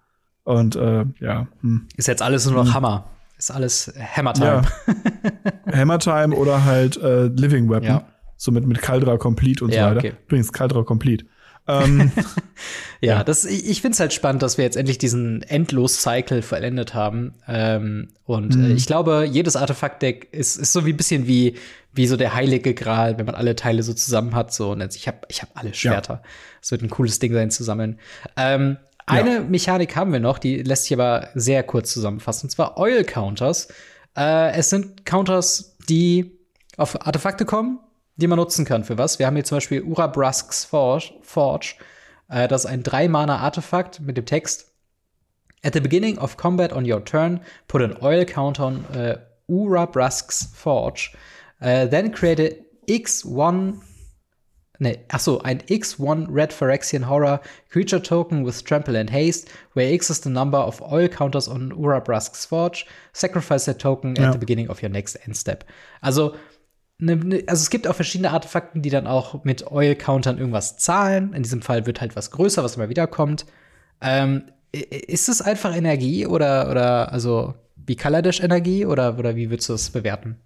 [0.44, 1.88] Und äh, ja, hm.
[1.96, 3.06] Ist jetzt alles nur noch Hammer.
[3.42, 4.62] Ist alles Hammer Time.
[5.68, 5.74] ja.
[5.80, 7.88] Hammer Time oder halt äh, Living Weapon.
[7.88, 8.08] Ja.
[8.38, 10.08] So mit, mit Caldra Complete und Ja, so weiter.
[10.10, 10.14] okay.
[10.28, 11.26] Übrigens, Caldra Complete.
[11.68, 12.12] ähm,
[13.02, 13.24] Ja, Ja.
[13.24, 17.34] das, ich, ich finde es halt spannend, dass wir jetzt endlich diesen Endlos-Cycle vollendet haben.
[17.48, 18.66] Ähm, und Mhm.
[18.66, 21.56] äh, ich glaube, jedes Artefakt-Deck ist, ist so wie ein bisschen wie,
[21.94, 24.54] wie so der heilige Gral, wenn man alle Teile so zusammen hat.
[24.54, 26.22] So, und jetzt, ich habe ich hab alle Schwerter.
[26.62, 27.98] Es wird ein cooles Ding sein zu sammeln.
[28.38, 28.78] Ähm,
[29.12, 33.04] eine Mechanik haben wir noch, die lässt sich aber sehr kurz zusammenfassen, und zwar Oil
[33.04, 33.68] Counters.
[34.16, 36.40] Äh, es sind Counters, die
[36.78, 37.80] auf Artefakte kommen,
[38.16, 39.20] die man nutzen kann für was.
[39.20, 41.14] Wir haben hier zum Beispiel Urabrasks Forge.
[41.22, 41.76] Forge.
[42.30, 44.68] Äh, das ist ein 3-Mana-Artefakt mit dem Text.
[45.64, 50.50] At the beginning of combat on your turn, put an oil counter on uh, Urabrasks
[50.56, 51.12] Forge.
[51.62, 53.80] Uh, then create a X1
[54.84, 57.40] Nee, ach so, ein X1 Red Phyrexian Horror
[57.70, 61.72] Creature Token with Trample and Haste, where X is the number of oil counters on
[61.72, 62.88] Urabrasks Forge.
[63.14, 64.30] Sacrifice that token Ja.
[64.30, 65.66] at the beginning of your next end step.
[66.02, 66.34] Also,
[66.98, 71.34] ne, ne, also es gibt auch verschiedene Artefakten, die dann auch mit Oil-Countern irgendwas zahlen.
[71.34, 73.46] In diesem Fall wird halt was größer, was immer wieder kommt.
[74.02, 79.70] Ähm, ist es einfach Energie oder, oder also wie Kaladesh Energie oder, oder wie würdest
[79.70, 80.38] du das bewerten?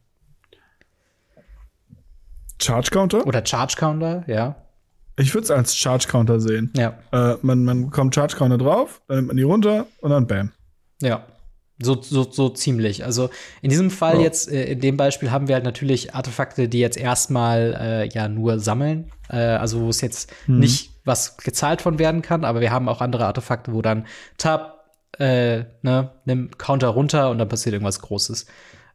[2.62, 3.26] Charge Counter?
[3.28, 4.56] Oder Charge Counter, ja.
[5.18, 6.72] Ich würde es als Charge Counter sehen.
[6.76, 6.98] Ja.
[7.12, 10.52] Äh, man, man bekommt Charge Counter drauf, dann nimmt man die runter und dann bam.
[11.02, 11.26] Ja.
[11.82, 13.04] So, so, so ziemlich.
[13.04, 13.30] Also
[13.62, 14.22] in diesem Fall Ja.
[14.22, 18.30] jetzt, äh, in dem Beispiel haben wir halt natürlich Artefakte, die jetzt erstmal äh, ja
[18.30, 19.12] nur sammeln.
[19.30, 23.02] Äh, also wo es jetzt nicht was gezahlt von werden kann, aber wir haben auch
[23.02, 24.86] andere Artefakte, wo dann Tab,
[25.20, 28.46] äh, ne, nimm Counter runter und dann passiert irgendwas Großes.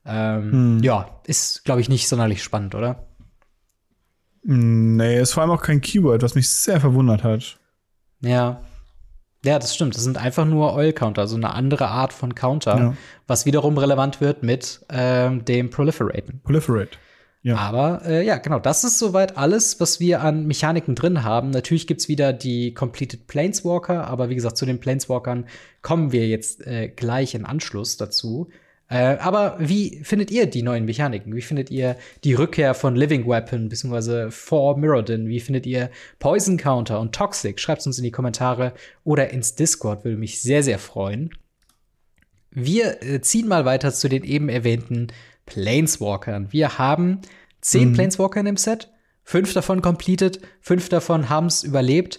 [0.06, 3.06] Ähm, Ja, ist, glaube ich, nicht sonderlich spannend, oder?
[4.42, 7.58] Nee, ist vor allem auch kein Keyword, was mich sehr verwundert hat.
[8.20, 8.60] Ja.
[9.44, 9.94] Ja, das stimmt.
[9.94, 12.94] Das sind einfach nur Oil-Counter, also eine andere Art von Counter, Ja.
[13.26, 16.40] was wiederum relevant wird mit ähm, dem Proliferaten.
[16.42, 16.98] Proliferate.
[17.42, 17.56] Ja.
[17.56, 21.48] Aber äh, ja, genau, das ist soweit alles, was wir an Mechaniken drin haben.
[21.48, 25.46] Natürlich gibt's wieder die Completed Planeswalker, aber wie gesagt, zu den Planeswalkern
[25.80, 28.50] kommen wir jetzt äh, gleich in Anschluss dazu.
[28.90, 31.34] Äh, aber wie findet ihr die neuen Mechaniken?
[31.34, 34.30] Wie findet ihr die Rückkehr von Living Weapon bzw.
[34.30, 35.28] For Mirrodin?
[35.28, 37.60] Wie findet ihr Poison Counter und Toxic?
[37.60, 38.74] Schreibt uns in die Kommentare
[39.04, 41.30] oder ins Discord, würde mich sehr, sehr freuen.
[42.50, 45.06] Wir äh, ziehen mal weiter zu den eben erwähnten
[45.46, 46.48] Planeswalkern.
[46.50, 47.20] Wir haben
[47.60, 48.90] zehn Planeswalker in dem Set,
[49.22, 52.18] fünf davon completed, fünf davon haben's überlebt.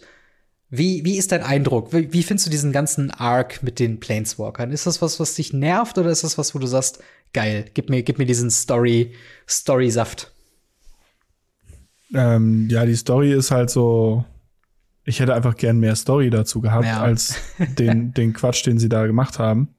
[0.73, 1.91] Wie, wie ist dein Eindruck?
[1.91, 4.71] Wie, wie findest du diesen ganzen Arc mit den Planeswalkern?
[4.71, 7.03] Ist das was, was dich nervt oder ist das was, wo du sagst,
[7.33, 9.13] geil, gib mir, gib mir diesen Story,
[9.49, 10.31] Story-Saft?
[12.13, 14.25] Ähm, ja, die Story ist halt so.
[15.03, 17.01] Ich hätte einfach gern mehr Story dazu gehabt, Ja.
[17.01, 17.35] als
[17.79, 19.75] den, den Quatsch, den sie da gemacht haben.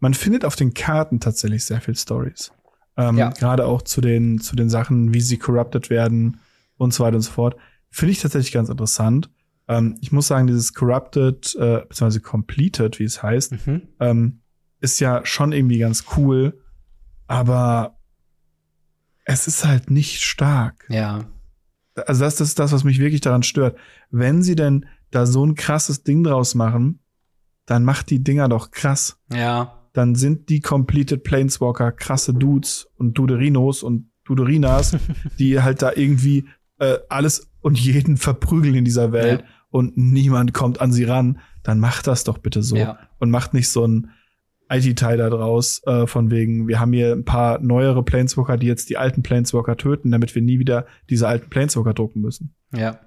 [0.00, 2.52] Man findet auf den Karten tatsächlich sehr viel Stories.
[2.96, 3.30] Ähm, Ja.
[3.30, 6.40] Gerade auch zu den, zu den Sachen, wie sie corrupted werden
[6.78, 7.56] und so weiter und so fort.
[7.90, 9.28] Finde ich tatsächlich ganz interessant.
[9.78, 13.82] Ähm, ich muss sagen, dieses corrupted, äh, beziehungsweise completed, wie es heißt, Mhm.
[14.00, 14.40] ähm,
[14.80, 16.60] ist ja schon irgendwie ganz cool,
[17.26, 17.96] aber
[19.24, 20.84] es ist halt nicht stark.
[20.88, 21.24] Ja.
[22.06, 23.76] Also das, das ist das, was mich wirklich daran stört.
[24.10, 27.00] Wenn sie denn da so ein krasses Ding draus machen,
[27.66, 29.18] dann macht die Dinger doch krass.
[29.32, 29.78] Ja.
[29.92, 34.96] Dann sind die Completed Planeswalker krasse Dudes und Duderinos und Duderinas,
[35.38, 39.46] die halt da irgendwie äh, alles und jeden verprügeln in dieser Welt Ja.
[39.72, 41.40] Und niemand kommt an sie ran.
[41.64, 42.98] Dann macht das doch bitte so Ja.
[43.18, 44.10] und macht nicht so ein
[44.70, 48.88] IT-Teil da draus, äh, von wegen, wir haben hier ein paar neuere Planeswalker, die jetzt
[48.88, 52.54] die alten Planeswalker töten, damit wir nie wieder diese alten Planeswalker drucken müssen.
[52.74, 53.00] Ja.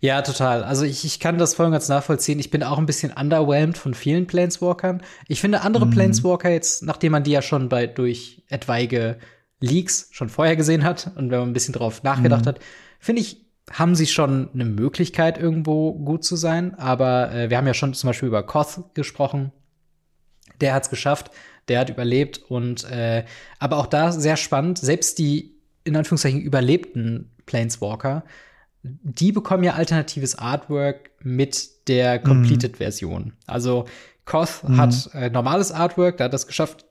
[0.00, 0.62] Ja, total.
[0.62, 2.38] Also ich, ich kann das voll und ganz nachvollziehen.
[2.38, 5.02] Ich bin auch ein bisschen underwhelmed von vielen Planeswalkern.
[5.28, 5.90] Ich finde andere Mhm.
[5.90, 9.18] Planeswalker jetzt, nachdem man die ja schon bei durch etwaige
[9.60, 12.48] Leaks schon vorher gesehen hat und wenn man ein bisschen drauf nachgedacht Mhm.
[12.48, 12.60] hat,
[13.00, 16.74] finde ich, haben sie schon eine Möglichkeit, irgendwo gut zu sein.
[16.74, 19.52] Aber äh, wir haben ja schon zum Beispiel über Koth gesprochen.
[20.60, 21.30] Der hat's geschafft,
[21.68, 23.24] der hat überlebt und äh,
[23.58, 28.24] aber auch da sehr spannend, selbst die in Anführungszeichen überlebten Planeswalker,
[28.82, 33.32] die bekommen ja alternatives Artwork mit der Completed-Version.
[33.46, 33.86] Also
[34.24, 36.84] Koth hat äh, normales Artwork, da hat das geschafft.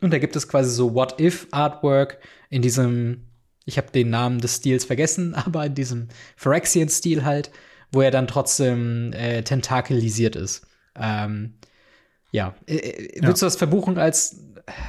[0.00, 2.18] Und da gibt es quasi so What-If-Artwork
[2.48, 3.26] in diesem,
[3.64, 7.50] ich habe den Namen des Stils vergessen, aber in diesem Phyrexian-Stil halt,
[7.92, 10.66] wo er dann trotzdem äh, tentakelisiert ist.
[10.96, 11.54] Ähm,
[12.32, 12.54] ja.
[12.66, 14.40] Äh, Würdest du das verbuchen als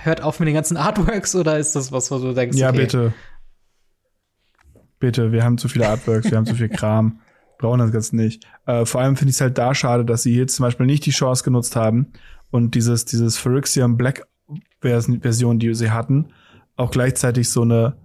[0.03, 2.77] hört auf mit den ganzen Artworks oder ist das was, wo du denkst, Ja, okay,
[2.77, 3.13] bitte.
[4.99, 7.21] Bitte, wir haben zu viele Artworks, wir haben zu viel Kram.
[7.57, 8.45] Brauchen das Ganze nicht.
[8.65, 11.05] Äh, vor allem finde ich es halt da schade, dass sie hier zum Beispiel nicht
[11.05, 12.13] die Chance genutzt haben
[12.49, 14.27] und dieses, dieses Phyrexian Black
[14.79, 16.33] Vers Version, die sie hatten,
[16.75, 17.97] auch gleichzeitig so eine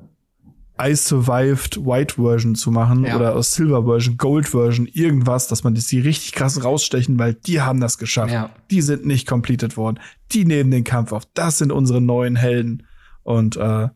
[0.80, 3.16] Ice Survived White Version zu machen Ja.
[3.16, 7.60] oder aus Silver Version, Gold Version, irgendwas, dass man die richtig krass rausstechen, weil die
[7.60, 8.32] haben das geschafft.
[8.32, 8.50] Ja.
[8.70, 9.98] Die sind nicht completed worden.
[10.32, 11.24] Die nehmen den Kampf auf.
[11.34, 12.86] Das sind unsere neuen Helden.
[13.22, 13.88] Und äh,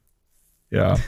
[0.71, 0.97] ja.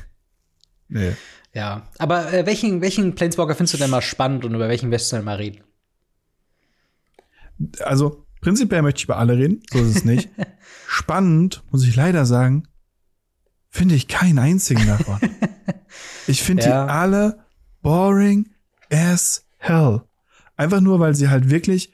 [0.89, 1.13] Nee.
[1.55, 5.13] Ja, aber äh, welchen, welchen Planeswalker findest du denn mal spannend und über welchen möchtest
[5.13, 5.63] du denn mal reden?
[7.81, 9.63] Also, prinzipiell möchte ich über alle reden.
[9.73, 10.29] So ist es nicht.
[10.87, 12.69] Spannend, muss ich leider sagen,
[13.73, 15.19] finde ich keinen einzigen davon.
[16.29, 16.85] Ich finde Ja.
[16.85, 17.41] die alle
[17.83, 18.49] boring
[18.91, 20.03] as hell.
[20.57, 21.93] Einfach nur, weil sie halt wirklich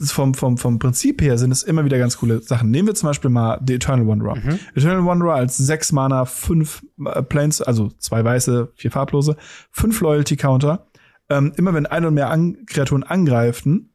[0.00, 2.70] vom, vom, vom Prinzip her sind es immer wieder ganz coole Sachen.
[2.70, 4.36] Nehmen wir zum Beispiel mal The Eternal Wanderer.
[4.74, 9.36] Eternal Wanderer als sechs Mana, fünf äh, Planes, also zwei weiße, vier farblose,
[9.70, 10.86] fünf Loyalty Counter.
[11.28, 13.90] Ähm, immer wenn ein oder mehr an Kreaturen angreifen,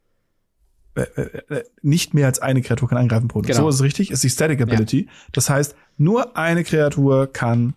[0.96, 3.42] äh, äh, nicht mehr als eine Kreatur kann angreifen pro.
[3.42, 3.62] Genau.
[3.64, 5.10] So ist es richtig, ist die Static Ability.
[5.32, 7.74] Das heißt, nur eine Kreatur kann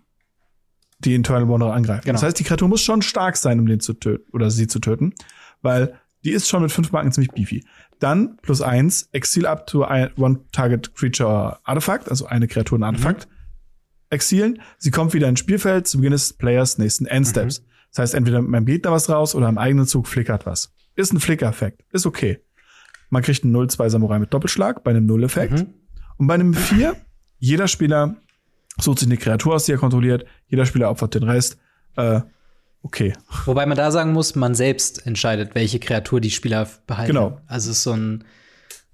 [1.01, 2.03] die Eternal Wanderer angreifen.
[2.05, 2.15] Genau.
[2.15, 4.79] Das heißt, die Kreatur muss schon stark sein, um den zu töten oder sie zu
[4.79, 5.15] töten,
[5.61, 7.65] weil die ist schon mit fünf Marken ziemlich beefy.
[7.99, 9.85] Dann plus eins, Exil up to
[10.17, 13.29] one target creature Artifact, also eine Kreatur ein Artefakt.
[14.11, 14.61] Exilen.
[14.79, 17.65] Sie kommt wieder ins Spielfeld zu Beginn des Players nächsten Endsteps.
[17.91, 20.73] Das heißt, entweder mit meinem Gegner was raus oder im eigenen Zug flickert was.
[20.95, 21.83] Ist ein Flicker-Effekt.
[21.93, 22.39] Ist okay.
[23.11, 25.55] Man kriegt einen 0-2 Samurai mit Doppelschlag bei einem Null-Effekt.
[25.55, 25.75] Mhm.
[26.19, 26.95] Und bei einem 4,
[27.43, 28.15] jeder Spieler
[28.81, 30.25] sucht sich eine Kreatur aus, die er kontrolliert.
[30.47, 31.59] Jeder Spieler opfert den Rest.
[31.97, 32.21] Äh,
[32.83, 33.15] okay.
[33.47, 37.13] Wobei man da sagen muss, man selbst entscheidet, welche Kreatur die Spieler behalten.
[37.13, 37.41] Genau.
[37.49, 38.25] Also es ist so ein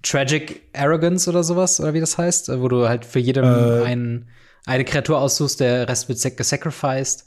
[0.01, 3.83] Tragic Arrogance oder sowas, oder wie das heißt, wo du halt für jedem Äh.
[3.85, 4.29] einen,
[4.65, 7.25] eine Kreatur aussuchst, der Rest wird sac- gesacrificed.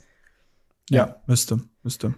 [0.89, 2.15] Ja, müsste, müsste.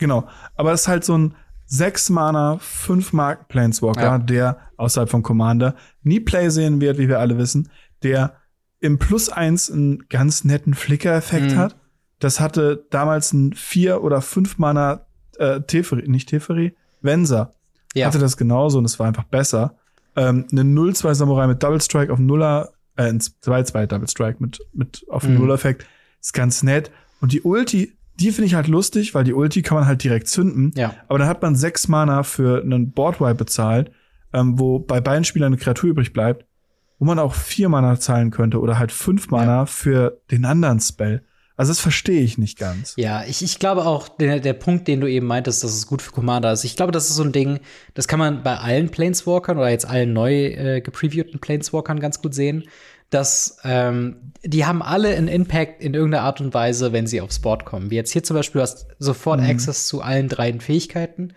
[0.00, 0.26] Genau.
[0.56, 1.34] Aber es ist halt so ein
[1.66, 4.18] 6 Mana, 5 Mark Planeswalker, Ja.
[4.18, 7.70] der außerhalb von Commander nie Play sehen wird, wie wir alle wissen,
[8.02, 8.34] der
[8.80, 11.56] im Plus 1 einen ganz netten Flicker-Effekt Mhm.
[11.56, 11.76] hat.
[12.20, 15.06] Das hatte damals ein 4 oder 5 Mana
[15.38, 17.52] äh, Teferi, nicht Teferi, Venser.
[17.94, 18.06] Ja.
[18.06, 19.76] Hatte das genauso und es war einfach besser.
[20.16, 24.58] Ähm, eine 0-2 Samurai mit Double Strike auf Nuller, äh, ein 2-2 Double Strike mit,
[24.72, 25.34] mit auf Mhm.
[25.38, 25.86] Nuller-Effekt
[26.20, 26.90] ist ganz nett.
[27.20, 30.26] Und die Ulti, die finde ich halt lustig, weil die Ulti kann man halt direkt
[30.26, 30.72] zünden.
[30.76, 30.94] Ja.
[31.06, 33.92] Aber dann hat man sechs Mana für einen Boardwipe bezahlt,
[34.32, 36.46] ähm, wo bei beiden Spielern eine Kreatur übrig bleibt,
[36.98, 41.22] wo man auch vier Mana zahlen könnte oder halt fünf Mana für den anderen Spell.
[41.56, 42.94] Also das verstehe ich nicht ganz.
[42.96, 46.02] Ja, ich, ich glaube auch, der, der Punkt, den du eben meintest, dass es gut
[46.02, 47.58] für Commander ist, ich glaube, das ist so ein Ding,
[47.94, 52.32] das kann man bei allen Planeswalkern oder jetzt allen neu äh, gepreviewten Planeswalkern ganz gut
[52.32, 52.62] sehen,
[53.10, 57.40] dass ähm, die haben alle einen Impact in irgendeiner Art und Weise, wenn sie aufs
[57.40, 57.90] Board kommen.
[57.90, 61.32] Wie jetzt hier zum Beispiel, du hast sofort Access zu allen drei Fähigkeiten.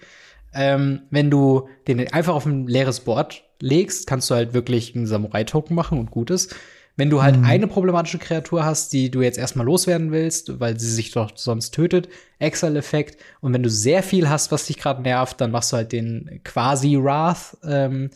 [0.53, 5.07] Ähm, wenn du den einfach auf ein leeres Board legst, kannst du halt wirklich einen
[5.07, 6.55] Samurai-Token machen und gut ist.
[6.97, 10.91] Wenn du halt eine problematische Kreatur hast, die du jetzt erstmal loswerden willst, weil sie
[10.91, 12.09] sich doch sonst tötet,
[12.39, 13.17] Exile-Effekt.
[13.39, 16.41] Und wenn du sehr viel hast, was dich gerade nervt, dann machst du halt den
[16.43, 17.57] quasi Wrath.
[17.63, 18.11] Ähm,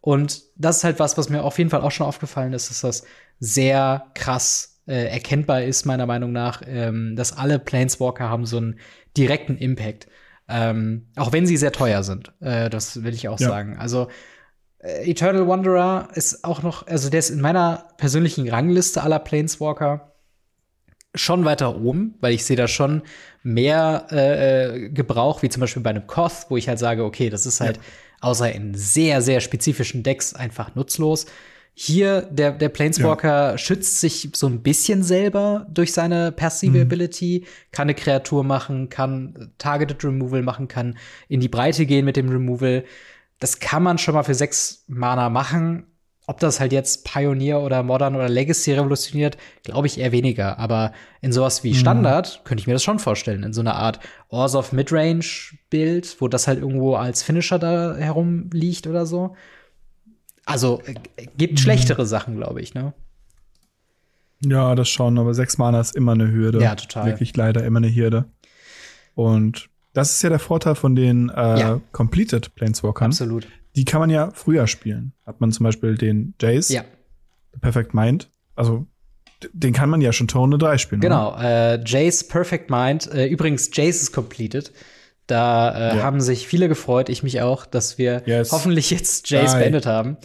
[0.00, 2.82] und das ist halt was, was mir auf jeden Fall auch schon aufgefallen ist, dass
[2.82, 3.04] das
[3.40, 8.78] sehr krass äh, erkennbar ist, meiner Meinung nach, ähm, dass alle Planeswalker haben so einen
[9.16, 10.06] direkten Impact.
[10.48, 12.32] Ähm, auch wenn sie sehr teuer sind.
[12.40, 13.48] Äh, das will ich auch Ja.
[13.48, 13.76] sagen.
[13.78, 14.08] Also
[14.78, 20.12] äh, Eternal Wanderer ist auch noch, also der ist in meiner persönlichen Rangliste aller Planeswalker
[21.14, 23.02] schon weiter oben, weil ich sehe da schon
[23.42, 27.28] mehr äh, äh, Gebrauch, wie zum Beispiel bei einem Koth, wo ich halt sage, okay,
[27.30, 27.80] das ist halt
[28.20, 31.26] außer in sehr, sehr spezifischen Decks einfach nutzlos.
[31.80, 37.84] Hier, der, der Planeswalker schützt sich so ein bisschen selber durch seine passive Ability, kann
[37.84, 42.82] eine Kreatur machen, kann Targeted Removal machen, kann in die Breite gehen mit dem Removal.
[43.38, 45.84] Das kann man schon mal für sechs Mana machen.
[46.26, 50.58] Ob das halt jetzt Pioneer oder Modern oder Legacy revolutioniert, glaube ich eher weniger.
[50.58, 53.44] Aber in sowas wie Standard könnte ich mir das schon vorstellen.
[53.44, 58.88] In so einer Art Ors of Midrange-Bild, wo das halt irgendwo als Finisher da herumliegt
[58.88, 59.36] oder so.
[60.48, 60.94] Also äh,
[61.36, 62.94] gibt schlechtere Sachen, glaube ich, ne?
[64.40, 66.60] Ja, das schon, aber sechs Mana ist immer eine Hürde.
[66.60, 67.06] Ja, total.
[67.06, 68.26] Wirklich leider immer eine Hürde.
[69.14, 71.80] Und das ist ja der Vorteil von den äh, Ja.
[71.92, 73.10] Completed Planeswalkern.
[73.10, 73.48] Absolut.
[73.74, 75.12] Die kann man ja früher spielen.
[75.26, 76.84] Hat man zum Beispiel den Jace, Ja,
[77.60, 78.30] Perfect Mind.
[78.54, 78.86] Also,
[79.52, 81.00] den kann man ja schon Turn 3 spielen.
[81.00, 81.36] genau.
[81.36, 83.12] Äh, Jace Perfect Mind.
[83.12, 84.72] Äh, übrigens, Jace ist completed.
[85.28, 86.02] Da äh, Ja.
[86.02, 88.50] haben sich viele gefreut, ich mich auch, dass wir Yes.
[88.50, 89.60] hoffentlich jetzt Jace Geil.
[89.62, 90.16] beendet haben.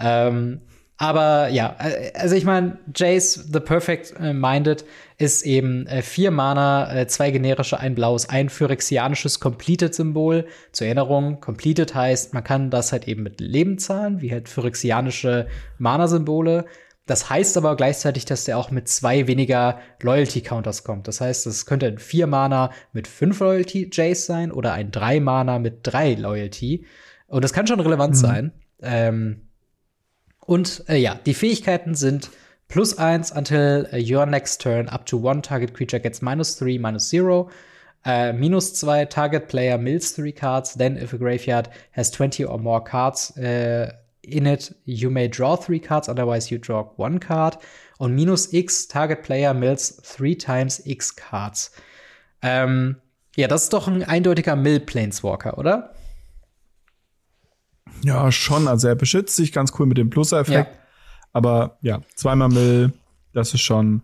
[0.00, 0.60] Ähm,
[0.98, 4.84] aber ja, äh, also ich meine, Jace the Perfect äh, Minded
[5.18, 10.46] ist eben äh, vier Mana, äh, zwei generische, ein blaues, ein phyrexianisches Completed-Symbol.
[10.72, 15.46] Zur Erinnerung, Completed heißt, man kann das halt eben mit Leben zahlen, wie halt phyrexianische
[15.78, 16.64] Mana-Symbole.
[17.06, 21.06] Das heißt aber gleichzeitig, dass der auch mit zwei weniger Loyalty-Counters kommt.
[21.06, 25.20] Das heißt, es könnte ein vier Mana mit fünf Loyalty Jace sein oder ein drei
[25.20, 26.84] Mana mit drei Loyalty.
[27.28, 28.52] Und das kann schon relevant sein.
[28.82, 29.48] Ähm,
[30.40, 32.30] und äh, ja, die Fähigkeiten sind
[32.68, 36.78] plus eins until uh, your next turn up to one target creature gets minus three,
[36.78, 37.50] minus zero.
[38.04, 40.74] Äh, minus zwei, target player mills three cards.
[40.74, 43.92] Then if a graveyard has 20 or more cards äh,
[44.26, 47.58] in it, you may draw three cards, otherwise you draw one card.
[47.98, 51.72] Und minus x, target player mills three times x cards.
[52.42, 52.96] Ähm,
[53.36, 55.94] ja, das ist doch ein eindeutiger Mill-Planeswalker, oder?
[58.02, 58.68] Ja, schon.
[58.68, 60.70] Also er beschützt sich ganz cool mit dem Plus-Effekt.
[60.74, 60.78] Ja.
[61.32, 62.92] Aber ja, zweimal Mill,
[63.32, 64.02] das ist schon,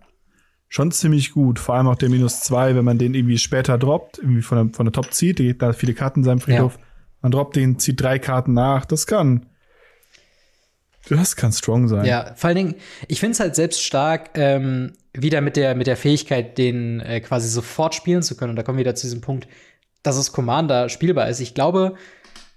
[0.69, 1.59] schon ziemlich gut.
[1.59, 4.75] Vor allem auch der Minus zwei, wenn man den irgendwie später droppt, irgendwie von der,
[4.75, 6.79] von der Top zieht, Gegner hat viele Karten in seinem Friedhof.
[7.21, 8.85] Man droppt den, zieht drei Karten nach.
[8.85, 9.47] Das kann.
[11.09, 12.05] Das kann strong sein.
[12.05, 12.75] Ja, vor allen Dingen,
[13.09, 17.21] ich finde es halt selbst stark, ähm, wieder mit der, mit der Fähigkeit, den äh,
[17.21, 18.51] quasi sofort spielen zu können.
[18.51, 19.49] Und da kommen wir wieder zu diesem Punkt,
[20.03, 21.41] dass es Commander spielbar ist.
[21.41, 21.95] Ich glaube,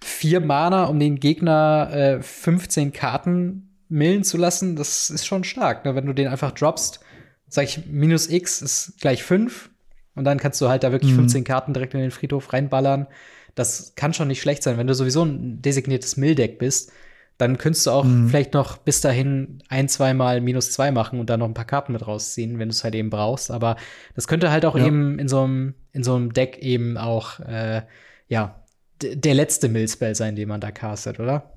[0.04, 5.86] vier Mana, um den Gegner äh, 15 Karten millen zu lassen, das ist schon stark.
[5.86, 5.96] Ne?
[5.96, 7.00] Wenn du den einfach droppst,
[7.48, 9.70] sag ich, minus X ist gleich 5.
[10.16, 13.08] Und dann kannst du halt da wirklich 15 Karten direkt in den Friedhof reinballern.
[13.54, 14.78] Das kann schon nicht schlecht sein.
[14.78, 16.92] Wenn du sowieso ein designiertes Mill-Deck bist,
[17.38, 21.42] dann könntest du auch vielleicht noch bis dahin ein, zweimal minus zwei machen und dann
[21.42, 23.52] noch ein paar Karten mit rausziehen, wenn du es halt eben brauchst.
[23.52, 23.76] Aber
[24.16, 24.86] das könnte halt auch Ja.
[24.86, 27.82] eben in so einem, in so einem Deck eben auch, äh,
[28.28, 28.64] ja,
[29.02, 31.52] der letzte Mill-Spell sein, den man da castet, oder?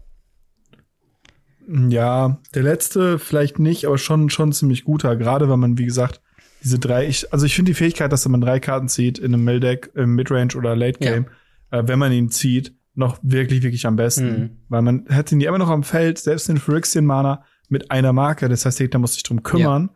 [1.69, 5.17] Ja, der letzte vielleicht nicht, aber schon, schon ziemlich guter.
[5.17, 6.21] Gerade wenn man, wie gesagt,
[6.65, 9.45] diese drei, ich, also ich finde die Fähigkeit, dass man drei Karten zieht in einem
[9.45, 11.27] Mill-Deck, im Midrange oder Late Game,
[11.71, 11.79] ja.
[11.79, 14.29] äh, wenn man ihn zieht, noch wirklich, wirklich am besten.
[14.29, 14.51] Mhm.
[14.69, 18.13] Weil man hätte ihn ja immer noch am Feld, selbst den Phyrexian Mana mit einer
[18.13, 18.49] Marke.
[18.49, 19.91] Das heißt, der Gegner muss sich drum kümmern.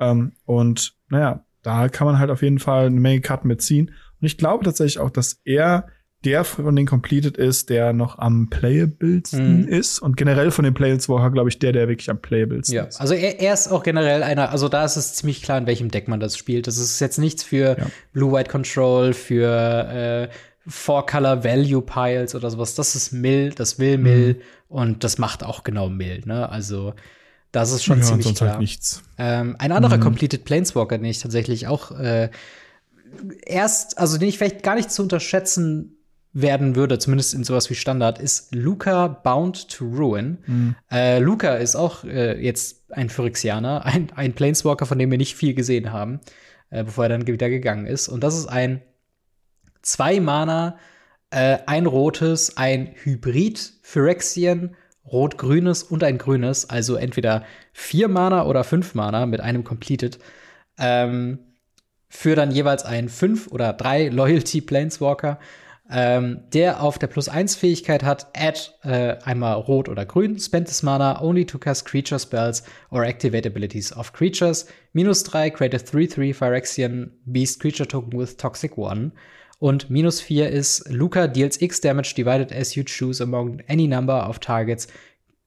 [0.00, 0.12] Ja.
[0.12, 3.88] Ähm, und naja, da kann man halt auf jeden Fall eine Menge Karten mitziehen.
[4.20, 5.88] Und ich glaube tatsächlich auch, dass er
[6.24, 9.68] der von den Completed ist, der noch am playablesten mhm.
[9.68, 9.98] ist.
[9.98, 12.84] Und generell von den Planeswalker, glaube ich, der, der wirklich am playablesten ja.
[12.84, 13.00] ist.
[13.00, 15.90] Also er, er, ist auch generell einer, also da ist es ziemlich klar, in welchem
[15.90, 16.66] Deck man das spielt.
[16.66, 17.86] Das ist jetzt nichts für ja.
[18.12, 20.28] Blue-White Control, für äh,
[20.66, 22.74] Four-Color Value Piles oder sowas.
[22.74, 24.40] Das ist Mill, das will Mill mhm.
[24.68, 26.48] und das macht auch genau Mill, ne?
[26.48, 26.94] Also
[27.52, 28.50] das ist schon ja, ziemlich sonst halt klar.
[28.56, 29.02] Halt nichts.
[29.18, 30.02] Ähm, ein anderer mhm.
[30.02, 32.30] Completed Planeswalker, den ich tatsächlich auch äh,
[33.46, 35.96] erst, also den ich vielleicht gar nicht zu unterschätzen
[36.32, 40.38] werden würde, zumindest in sowas wie Standard, ist Luca Bound to Ruin.
[40.46, 40.74] Mhm.
[40.90, 45.34] Äh, Luca ist auch äh, jetzt ein Phyrexianer, ein, ein Planeswalker, von dem wir nicht
[45.34, 46.20] viel gesehen haben,
[46.68, 48.08] äh, bevor er dann wieder gegangen ist.
[48.08, 48.82] Und das ist ein
[49.86, 50.78] zwei Mana,
[51.30, 58.64] äh, ein rotes, ein Hybrid Phyrexian, rot-grünes und ein grünes, also entweder vier Mana oder
[58.64, 60.18] fünf Mana mit einem Completed.
[60.78, 61.38] Ähm,
[62.08, 65.38] für dann jeweils einen fünf oder drei Loyalty Planeswalker
[65.90, 70.66] ähm, der auf der Plus 1 Fähigkeit hat, add äh, einmal rot oder grün, spend
[70.66, 74.66] this mana only to cast creature spells or activate abilities of creatures.
[74.92, 79.12] Minus 3, create a 3-3 Phyrexian Beast Creature Token with Toxic 1.
[79.58, 84.28] Und minus 4 ist, Luca deals X damage divided as you choose among any number
[84.28, 84.86] of targets,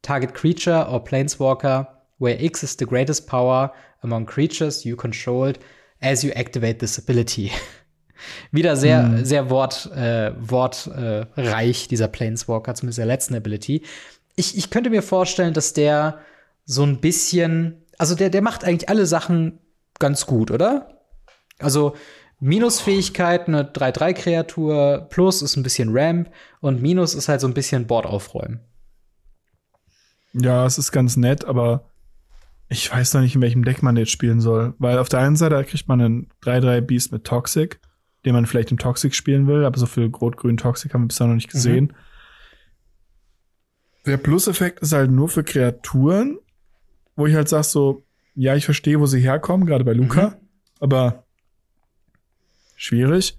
[0.01, 5.59] target creature or planeswalker, where X is the greatest power among creatures you controlled
[6.01, 7.51] as you activate this ability.
[8.51, 9.25] Wieder sehr, mhm.
[9.25, 13.83] sehr wort, äh, wortreich, äh, dieser Planeswalker, zumindest der letzten Ability.
[14.35, 16.19] Ich, ich könnte mir vorstellen, dass der
[16.65, 19.59] so ein bisschen, also der, der macht eigentlich alle Sachen
[19.99, 21.01] ganz gut, oder?
[21.59, 21.95] Also
[22.39, 27.87] Minusfähigkeit, eine 3-3-Kreatur, Plus ist ein bisschen Ramp und Minus ist halt so ein bisschen
[27.87, 28.61] Board aufräumen.
[30.33, 31.89] Ja, es ist ganz nett, aber
[32.69, 34.75] ich weiß noch nicht, in welchem Deck man jetzt spielen soll.
[34.77, 37.79] Weil auf der einen Seite kriegt man einen 3-3 Beast mit Toxic
[38.25, 41.27] den man vielleicht im Toxic spielen will, aber so viel Rot-Grün Toxic haben wir bisher
[41.27, 41.85] noch nicht gesehen.
[41.85, 41.95] Mhm.
[44.05, 46.39] Der Plus-Effekt ist halt nur für Kreaturen,
[47.15, 50.35] wo ich halt sag so, ja, ich verstehe, wo sie herkommen, gerade bei Luca, mhm.
[50.79, 51.25] aber
[52.79, 53.37] schwierig.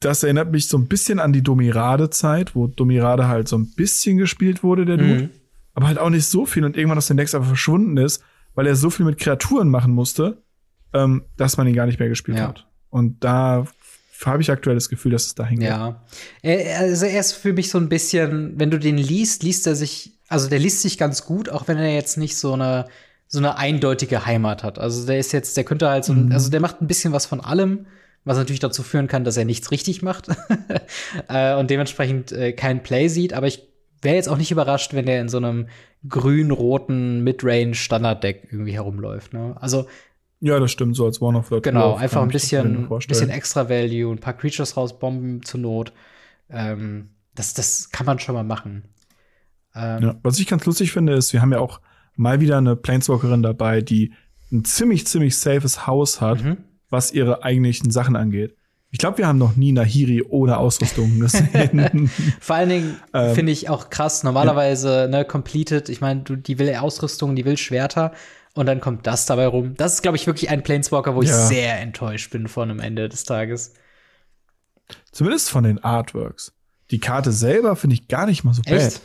[0.00, 4.18] Das erinnert mich so ein bisschen an die Domirade-Zeit, wo Domirade halt so ein bisschen
[4.18, 5.22] gespielt wurde, der Dude.
[5.22, 5.30] Mhm.
[5.74, 8.22] Aber halt auch nicht so viel und irgendwann aus den Decks einfach verschwunden ist,
[8.54, 10.42] weil er so viel mit Kreaturen machen musste,
[10.92, 12.48] ähm, dass man ihn gar nicht mehr gespielt ja.
[12.48, 12.66] hat.
[12.90, 13.66] Und da
[14.24, 15.68] habe ich aktuell das Gefühl, dass es dahin geht.
[15.68, 16.02] Ja.
[16.42, 20.18] Also er ist für mich so ein bisschen, wenn du den liest, liest er sich,
[20.28, 22.86] also der liest sich ganz gut, auch wenn er jetzt nicht so eine,
[23.28, 24.78] so eine eindeutige Heimat hat.
[24.78, 26.32] Also der ist jetzt, der könnte halt so, mhm.
[26.32, 27.86] also der macht ein bisschen was von allem,
[28.26, 30.28] was natürlich dazu führen kann, dass er nichts richtig macht
[31.28, 33.32] äh, und dementsprechend äh, kein Play sieht.
[33.32, 33.62] Aber ich
[34.02, 35.68] wäre jetzt auch nicht überrascht, wenn der in so einem
[36.08, 39.32] grün-roten Midrange Standard-Deck irgendwie herumläuft.
[39.32, 39.56] Ne?
[39.60, 39.86] Also
[40.40, 44.18] ja, das stimmt, so als of the Genau, einfach ein bisschen, bisschen extra Value, ein
[44.18, 45.92] paar Creatures rausbomben zur Not.
[46.50, 48.84] Ähm, das, das kann man schon mal machen.
[49.74, 51.80] Ähm, ja, was ich ganz lustig finde, ist, wir haben ja auch
[52.16, 54.12] mal wieder eine Planeswalkerin dabei, die
[54.52, 56.58] ein ziemlich, ziemlich safes Haus hat, mhm.
[56.90, 58.56] Was ihre eigentlichen Sachen angeht.
[58.90, 62.10] Ich glaube, wir haben noch nie Nahiri ohne Ausrüstung gesehen.
[62.40, 64.22] Vor allen Dingen ähm, finde ich auch krass.
[64.22, 65.08] Normalerweise, ja.
[65.08, 68.12] ne, completed, ich meine, die will Ausrüstung, die will Schwerter.
[68.54, 69.74] Und dann kommt das dabei rum.
[69.76, 71.46] Das ist, glaube ich, wirklich ein Planeswalker, wo ich ja.
[71.46, 73.74] sehr enttäuscht bin von am Ende des Tages.
[75.12, 76.54] Zumindest von den Artworks.
[76.90, 79.00] Die Karte selber finde ich gar nicht mal so bad.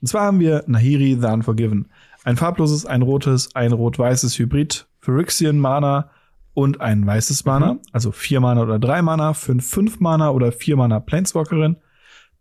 [0.00, 1.90] Und zwar haben wir Nahiri the Unforgiven.
[2.22, 6.10] Ein farbloses, ein rotes, ein rot-weißes Hybrid, Phyrexian Mana
[6.54, 7.74] und ein weißes Mana.
[7.74, 7.80] Mhm.
[7.92, 11.76] Also vier Mana oder drei Mana, fünf, fünf Mana oder vier Mana Planeswalkerin.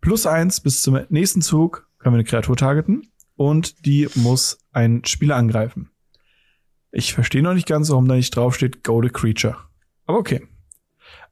[0.01, 5.05] Plus eins bis zum nächsten Zug können wir eine Kreatur targeten und die muss einen
[5.05, 5.91] Spieler angreifen.
[6.91, 9.57] Ich verstehe noch nicht ganz, warum da nicht draufsteht Go the Creature.
[10.05, 10.47] Aber okay.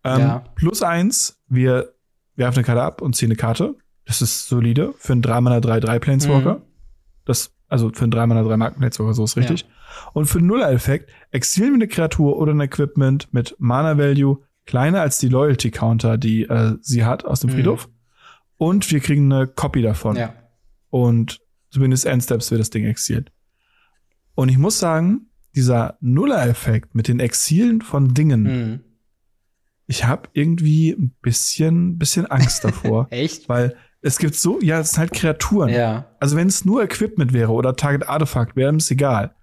[0.04, 0.44] Ähm, ja.
[0.56, 1.94] Plus eins, wir
[2.36, 3.76] werfen eine Karte ab und ziehen eine Karte.
[4.06, 6.56] Das ist solide für einen 3 Mana 3-3 Planeswalker.
[6.56, 6.62] Mhm.
[7.26, 9.62] Das, also für einen 3 Mana 3 Marken Planeswalker, so ist richtig.
[9.62, 9.68] Ja.
[10.14, 15.18] Und für einen Nuller-Effekt exilieren wir eine Kreatur oder ein Equipment mit Mana-Value kleiner als
[15.18, 17.56] die Loyalty-Counter, die äh, sie hat aus dem mhm.
[17.56, 17.90] Friedhof.
[18.58, 20.16] Und wir kriegen eine Copy davon.
[20.16, 20.34] Ja.
[20.90, 21.40] Und
[21.72, 23.32] zumindest Endsteps wird das Ding exiliert.
[24.36, 28.44] Und ich muss sagen, dieser Nuller-Effekt mit den Exilen von Dingen.
[28.44, 28.80] Mhm.
[29.88, 33.08] Ich habe irgendwie ein bisschen, bisschen Angst davor.
[33.12, 33.50] Echt?
[33.50, 35.70] Weil es gibt so, ja, es sind halt Kreaturen.
[35.70, 36.06] Ja.
[36.20, 39.36] Also wenn es nur Equipment wäre oder Target Artefakt, wäre es egal.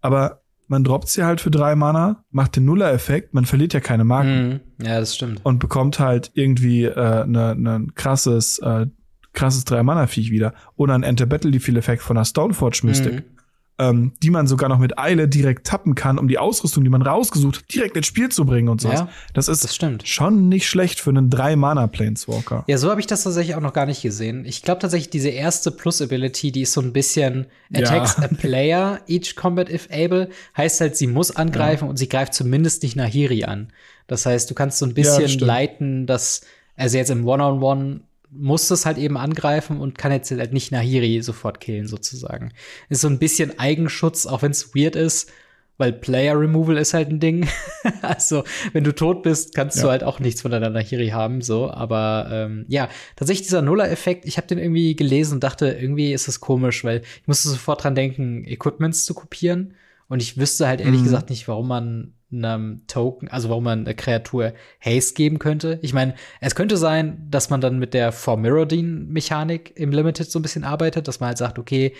[0.00, 4.04] Aber man droppt sie halt für drei Mana, macht den Nuller-Effekt, man verliert ja keine
[4.04, 4.48] Marken.
[4.48, 4.86] Mhm.
[4.86, 5.40] Ja, das stimmt.
[5.44, 8.86] Und bekommt halt irgendwie äh, ne, ne krasses, äh,
[9.32, 10.54] krasses Drei-Mana-Viech wieder.
[10.76, 13.14] Oder ein Enter-Battle-Effekt von einer Stoneforge Mystic.
[13.14, 13.37] Mhm
[13.78, 17.02] ähm, die man sogar noch mit Eile direkt tappen kann, um die Ausrüstung, die man
[17.02, 18.90] rausgesucht hat, direkt ins Spiel zu bringen und so.
[18.90, 20.06] Ja, das ist das stimmt.
[20.06, 22.64] schon nicht schlecht für einen drei Mana Planeswalker.
[22.66, 24.44] Ja, so habe ich das tatsächlich auch noch gar nicht gesehen.
[24.44, 28.24] Ich glaube tatsächlich diese erste Plus Ability, die ist so ein bisschen attacks ja.
[28.24, 31.90] a player each combat if able, heißt halt, sie muss angreifen ja.
[31.90, 33.72] und sie greift zumindest nicht Nahiri an.
[34.08, 36.40] Das heißt, du kannst so ein bisschen leiten, dass
[36.76, 38.00] also jetzt im One-on-One -on -One
[38.30, 42.52] muss das halt eben angreifen und kann jetzt halt nicht Nahiri sofort killen, sozusagen.
[42.88, 45.30] Ist so ein bisschen Eigenschutz, auch wenn es weird ist,
[45.78, 47.48] weil Player Removal ist halt ein Ding.
[48.02, 49.84] also, wenn du tot bist, kannst ja.
[49.84, 51.70] du halt auch nichts von deiner Nahiri haben, so.
[51.70, 56.28] Aber ähm, ja, tatsächlich dieser Nuller-Effekt, ich habe den irgendwie gelesen und dachte, irgendwie ist
[56.28, 59.74] das komisch, weil ich musste sofort dran denken, Equipments zu kopieren.
[60.08, 61.04] Und ich wüsste halt ehrlich mhm.
[61.04, 65.78] gesagt nicht, warum man einem Token, also warum man eine Kreatur Haste geben könnte.
[65.82, 70.42] Ich meine, es könnte sein, dass man dann mit der For-Mirrodin-Mechanik im Limited so ein
[70.42, 71.94] bisschen arbeitet, dass man halt sagt, okay,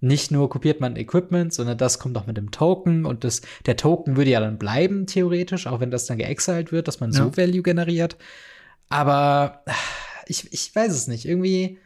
[0.00, 3.76] nicht nur kopiert man Equipment, sondern das kommt auch mit dem Token und das, der
[3.76, 7.18] Token würde ja dann bleiben, theoretisch, auch wenn das dann geexiled wird, dass man ja.
[7.18, 8.16] so Value generiert.
[8.88, 9.64] Aber
[10.26, 11.26] ich, ich weiß es nicht.
[11.26, 11.78] Irgendwie,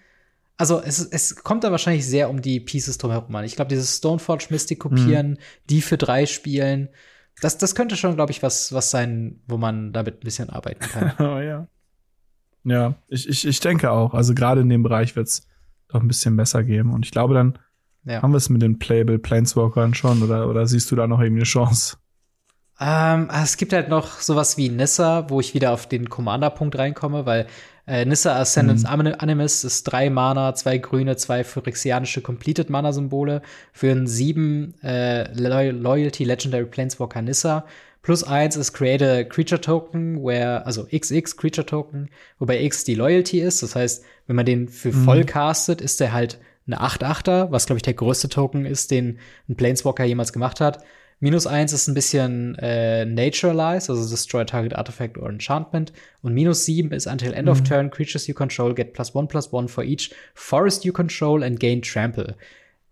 [0.56, 3.44] also es, es kommt da wahrscheinlich sehr um die Pieces drumherum an.
[3.44, 5.38] Ich glaube, dieses Stoneforge Mystic kopieren, mhm.
[5.70, 6.88] die für drei spielen,
[7.40, 10.80] das, das könnte schon, glaube ich, was, was sein, wo man damit ein bisschen arbeiten
[10.80, 11.12] kann.
[11.18, 11.66] oh, ja.
[12.64, 14.14] Ja, ich, ich, ich denke auch.
[14.14, 15.46] Also gerade in dem Bereich wird es
[15.88, 16.92] doch ein bisschen besser geben.
[16.92, 17.58] Und ich glaube, dann
[18.04, 18.22] ja.
[18.22, 20.22] haben wir es mit den Playable Planeswalkern schon.
[20.22, 21.96] Oder, oder siehst du da noch irgendwie eine Chance?
[22.80, 27.26] Ähm, es gibt halt noch sowas wie Nissa, wo ich wieder auf den Commander-Punkt reinkomme,
[27.26, 27.46] weil
[27.88, 29.14] äh, Nissa Ascendance mhm.
[29.18, 33.40] Animus ist drei Mana, zwei grüne, zwei phyrexianische Completed Mana-Symbole
[33.72, 37.64] für ein sieben äh, Loyalty Legendary Planeswalker Nissa.
[38.02, 42.94] Plus eins ist Create a Creature Token, where, also XX Creature Token, wobei X die
[42.94, 43.62] Loyalty ist.
[43.62, 45.04] Das heißt, wenn man den für mhm.
[45.04, 49.18] voll castet, ist der halt eine 8-8er, was glaube ich der größte Token ist, den
[49.48, 50.84] ein Planeswalker jemals gemacht hat.
[51.20, 55.92] Minus eins ist ein bisschen äh, Naturalize, also Destroy Target Artifact or Enchantment.
[56.22, 57.52] Und minus sieben ist Until End mhm.
[57.52, 61.42] of Turn, Creatures you control get plus one plus one for each Forest you control
[61.42, 62.36] and gain Trample.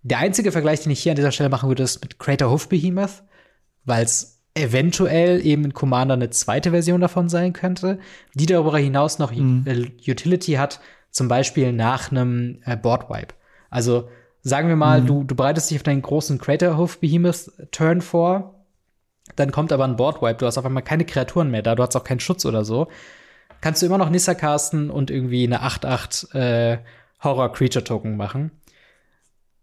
[0.03, 2.69] Der einzige Vergleich, den ich hier an dieser Stelle machen würde, ist mit Crater Hoof
[2.69, 3.23] Behemoth,
[3.85, 7.99] weil es eventuell eben in Commander eine zweite Version davon sein könnte,
[8.35, 9.65] die darüber hinaus noch mhm.
[10.07, 13.35] Utility hat, zum Beispiel nach einem äh, Board Wipe.
[13.71, 14.09] Also
[14.47, 15.07] Sagen wir mal, mhm.
[15.07, 18.65] du, du bereitest dich auf deinen großen Craterhoof Behemoth Turn vor,
[19.35, 21.97] dann kommt aber ein Boardwipe, du hast auf einmal keine Kreaturen mehr da, du hast
[21.97, 22.87] auch keinen Schutz oder so.
[23.61, 26.79] Kannst du immer noch Nissa casten und irgendwie eine 8-8 äh,
[27.25, 28.53] Horror Creature Token machen.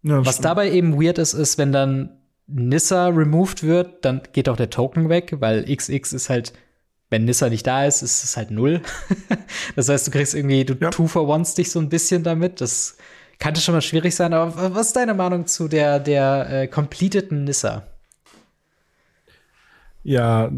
[0.01, 0.45] Ja, Was stimmt.
[0.47, 2.17] dabei eben weird ist, ist, wenn dann
[2.47, 6.51] Nissa removed wird, dann geht auch der Token weg, weil XX ist halt,
[7.09, 8.81] wenn Nissa nicht da ist, ist es halt null.
[9.77, 10.89] das heißt, du kriegst irgendwie, du ja.
[10.89, 12.59] two for ones dich so ein bisschen damit.
[12.59, 12.97] Das
[13.39, 16.67] kann das schon mal schwierig sein, aber was ist deine Meinung zu der, der äh,
[16.67, 17.83] completeden Nissa?
[20.03, 20.51] Ja,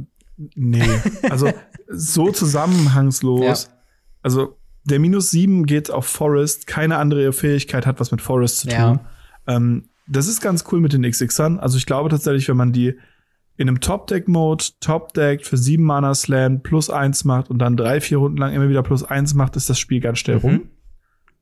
[0.56, 0.90] nee.
[1.30, 1.52] Also
[1.88, 3.64] so zusammenhangslos.
[3.64, 3.74] Ja.
[4.22, 8.68] Also der minus 7 geht auf Forest, keine andere Fähigkeit hat was mit Forest zu
[8.68, 8.76] tun.
[8.78, 9.10] Ja.
[9.48, 11.60] Ähm, das ist ganz cool mit den XXern.
[11.60, 12.96] Also ich glaube tatsächlich, wenn man die
[13.58, 18.18] in einem Top-Deck-Mode, Top-Deck für 7 Mana Slam plus 1 macht und dann drei, vier
[18.18, 20.42] Runden lang immer wieder plus 1 macht, ist das Spiel ganz schnell mhm.
[20.42, 20.62] rum.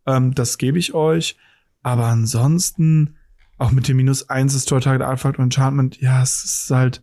[0.06, 1.38] Ähm, das gebe ich euch.
[1.82, 3.18] Aber ansonsten,
[3.58, 7.02] auch mit dem minus 1 ist Toy Target Artifact und Enchantment, ja, es ist halt,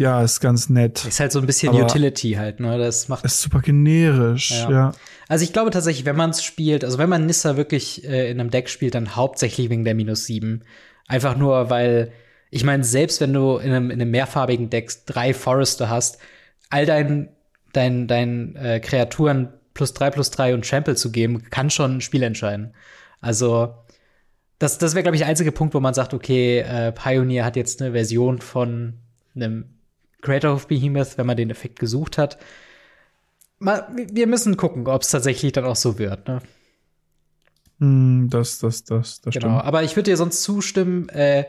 [0.00, 1.04] ja, ist ganz nett.
[1.04, 2.78] Ist halt so ein bisschen Utility halt, ne?
[2.78, 3.22] Das macht.
[3.22, 4.70] Ist super generisch, ja.
[4.70, 4.92] ja.
[5.28, 8.40] Also ich glaube tatsächlich, wenn man es spielt, also wenn man Nissa wirklich äh, in
[8.40, 10.64] einem Deck spielt, dann hauptsächlich wegen der minus 7.
[11.06, 12.12] Einfach nur, weil,
[12.50, 16.18] ich meine, selbst wenn du in einem, in einem mehrfarbigen Deck drei Forester hast,
[16.70, 17.28] all dein,
[17.74, 22.00] dein, dein äh, Kreaturen plus drei plus drei und Trample zu geben, kann schon ein
[22.02, 22.74] Spiel entscheiden.
[23.22, 23.74] Also,
[24.58, 27.56] das, das wäre, glaube ich, der einzige Punkt, wo man sagt, okay, äh, Pioneer hat
[27.56, 28.98] jetzt eine Version von
[29.34, 29.64] einem
[30.20, 32.36] Creator of Behemoth, wenn man den Effekt gesucht hat.
[33.58, 36.28] Mal, wir müssen gucken, ob es tatsächlich dann auch so wird.
[36.28, 36.42] Ne?
[37.78, 39.48] Mm, das, das, das, das genau.
[39.48, 39.64] Stimmt.
[39.64, 41.08] Aber ich würde dir sonst zustimmen.
[41.08, 41.46] Äh,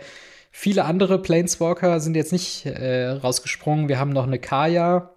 [0.51, 3.89] viele andere Planeswalker sind jetzt nicht äh, rausgesprungen.
[3.89, 5.13] Wir haben noch eine Kaya,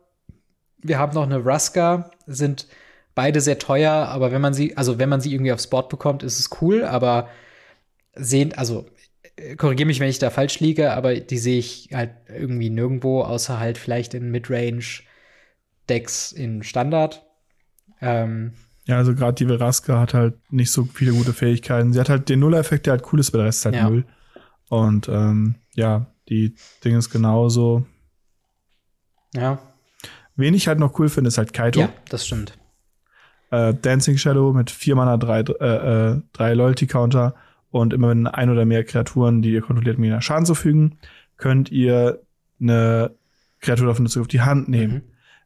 [0.79, 2.67] wir haben noch eine Ruska, sind
[3.15, 6.23] beide sehr teuer, aber wenn man sie, also wenn man sie irgendwie aufs Board bekommt,
[6.23, 7.29] ist es cool, aber
[8.15, 8.87] sehen, also
[9.37, 13.23] äh, korrigiere mich, wenn ich da falsch liege, aber die sehe ich halt irgendwie nirgendwo,
[13.23, 17.25] außer halt vielleicht in Midrange-Decks in Standard.
[18.01, 18.53] Ähm,
[18.87, 21.93] ja, also gerade die Veraska hat halt nicht so viele gute Fähigkeiten.
[21.93, 23.89] Sie hat halt den Nuller-Effekt, der halt cool ist, aber der Rest ist halt ja.
[23.89, 24.05] null.
[24.69, 26.55] Und ähm, ja, Die
[26.85, 27.87] Ding ist genauso.
[29.35, 29.59] Ja.
[30.37, 31.81] Wen ich halt noch cool finde, ist halt Kaito.
[31.81, 32.57] Ja, das stimmt.
[33.55, 35.43] Äh, Dancing Shadow mit 4 Mana, 3 äh,
[36.13, 37.35] äh, drei Loyalty-Counter
[37.71, 40.99] und immer wenn ein oder mehr Kreaturen, die ihr kontrolliert, mir Schaden zufügen,
[41.37, 42.21] könnt ihr
[42.61, 43.13] eine
[43.61, 44.95] Kreatur davon auf die Hand nehmen.
[44.95, 45.03] Mhm.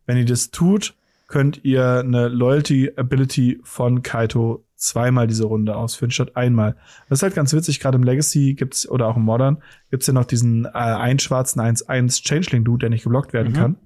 [0.06, 0.94] Wenn ihr das tut,
[1.26, 6.76] könnt ihr eine Loyalty Ability von Kaito zweimal diese Runde ausführen, statt einmal.
[7.08, 9.58] Das ist halt ganz witzig, gerade im Legacy gibt's, oder auch im Modern,
[9.90, 13.56] gibt's ja noch diesen äh, einen schwarzen 1-1 Changeling-Dude, der nicht geblockt werden Mhm.
[13.56, 13.76] kann.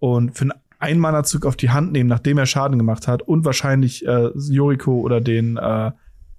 [0.00, 4.06] Und für einen Einmanerzug auf die Hand nehmen, nachdem er Schaden gemacht hat und wahrscheinlich
[4.06, 5.90] äh, Yoriko oder den, äh,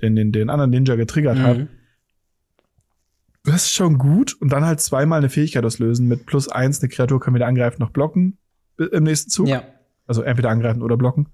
[0.01, 1.67] den, den, den anderen Ninja getriggert hat, Mhm.
[3.43, 4.35] das ist schon gut.
[4.39, 7.77] Und dann halt zweimal eine Fähigkeit auslösen mit plus eins, eine Kreatur kann wieder angreifen,
[7.81, 8.37] noch blocken
[8.79, 9.47] äh, im nächsten Zug.
[9.47, 9.63] Ja.
[10.07, 11.27] Also entweder angreifen oder blocken.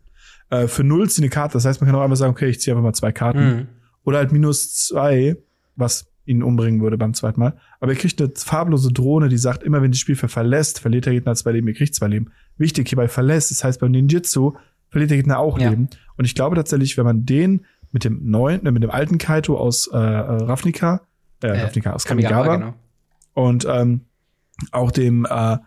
[0.50, 1.54] Äh, für null ziehe eine Karte.
[1.54, 3.46] Das heißt, man kann auch einfach sagen, okay, ich ziehe einfach mal zwei Karten.
[3.48, 3.68] Mhm.
[4.04, 5.38] Oder halt minus zwei,
[5.76, 7.58] was ihn umbringen würde beim zweiten Mal.
[7.80, 11.14] Aber ihr kriegt eine farblose Drohne, die sagt, immer wenn die Spielfeld verlässt, verliert der
[11.14, 12.32] Gegner zwei Leben, ihr kriegt zwei Leben.
[12.58, 14.54] Wichtig hierbei verlässt, das heißt beim Ninjutsu
[14.90, 15.70] verliert der Gegner auch Ja.
[15.70, 15.90] Leben.
[16.18, 19.58] Und ich glaube tatsächlich, wenn man den mit dem neuen, äh, mit dem alten Kaito
[19.58, 21.02] aus äh, äh, Ravnica,
[21.44, 22.74] äh, Äh, Ravnica aus Kamigawa, Kamigawa, genau.
[23.34, 24.02] und ähm,
[24.72, 25.58] auch dem, äh,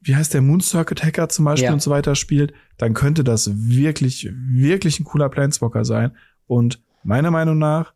[0.00, 1.72] wie heißt der Moon Circuit Hacker zum Beispiel Ja.
[1.74, 6.12] und so weiter spielt, dann könnte das wirklich, wirklich ein cooler Planeswalker sein.
[6.46, 7.92] Und meiner Meinung nach,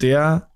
[0.00, 0.48] der,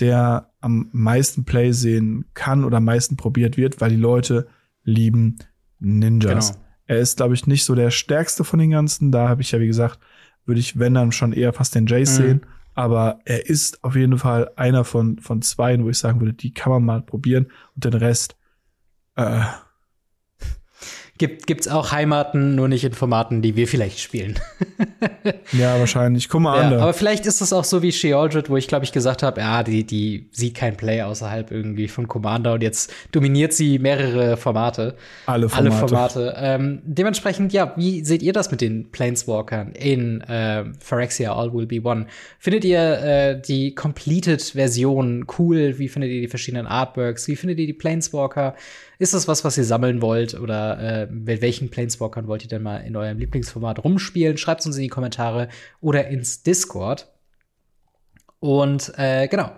[0.00, 4.46] der am meisten Play sehen kann oder am meisten probiert wird, weil die Leute
[4.82, 5.38] lieben
[5.84, 6.52] Ninjas.
[6.52, 6.64] Genau.
[6.86, 9.10] Er ist, glaube ich, nicht so der stärkste von den ganzen.
[9.12, 9.98] Da habe ich ja, wie gesagt,
[10.44, 12.22] würde ich, wenn dann schon eher fast den Jace Mhm.
[12.22, 12.46] sehen.
[12.74, 16.52] Aber er ist auf jeden Fall einer von, von zwei, wo ich sagen würde, die
[16.52, 17.46] kann man mal probieren.
[17.74, 18.36] Und den Rest,
[19.16, 19.42] äh,
[21.16, 24.36] Gibt, gibt's auch Heimaten, nur nicht in Formaten, die wir vielleicht spielen.
[25.52, 26.28] ja, wahrscheinlich.
[26.28, 26.74] Guck mal Ja, an.
[26.80, 29.62] aber vielleicht ist es auch so wie Sheoldred, wo ich glaube ich gesagt habe, ja,
[29.62, 34.96] die, die sieht kein Play außerhalb irgendwie von Commander und jetzt dominiert sie mehrere Formate.
[35.26, 35.88] Alle Alle Formate.
[35.88, 36.34] Formate.
[36.36, 41.66] Ähm, dementsprechend, ja, wie seht ihr das mit den Planeswalkern in äh, Phyrexia All Will
[41.66, 42.06] Be One?
[42.40, 45.78] Findet ihr äh, die Completed-Version cool?
[45.78, 47.28] Wie findet ihr die verschiedenen Artworks?
[47.28, 48.56] Wie findet ihr die Planeswalker?
[48.98, 50.34] Ist das was, was ihr sammeln wollt?
[50.34, 54.36] Oder äh, mit welchen Planeswalkern wollt ihr denn mal in eurem Lieblingsformat rumspielen?
[54.36, 55.48] Schreibt uns in die Kommentare
[55.80, 57.08] oder ins Discord.
[58.40, 59.50] Und äh, genau.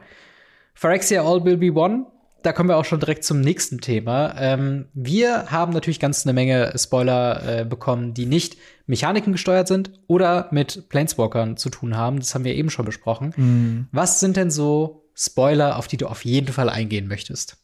[0.74, 2.06] Phyrexia All Will Be One.
[2.42, 4.34] Da kommen wir auch schon direkt zum nächsten Thema.
[4.38, 8.56] Ähm, wir haben natürlich ganz eine Menge Spoiler äh, bekommen, die nicht
[8.86, 12.20] Mechaniken gesteuert sind oder mit Planeswalkern zu tun haben.
[12.20, 13.34] Das haben wir eben schon besprochen.
[13.36, 13.88] Mhm.
[13.90, 17.56] Was sind denn so Spoiler, auf die du auf jeden Fall eingehen möchtest?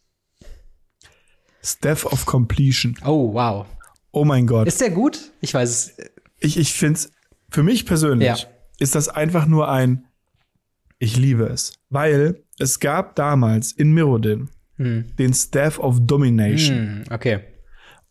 [1.63, 2.97] Staff of Completion.
[3.05, 3.67] Oh, wow.
[4.11, 4.67] Oh mein Gott.
[4.69, 5.33] Ist der gut?
[5.41, 5.97] Ich weiß es.
[6.39, 7.11] ich, ich find's,
[7.51, 8.37] für mich persönlich Ja.
[8.79, 10.05] ist das einfach nur ein,
[10.99, 11.73] ich liebe es.
[11.89, 15.05] Weil es gab damals in Mirrodin Hm.
[15.19, 16.77] den Staff of Domination.
[16.77, 17.41] Hm, okay.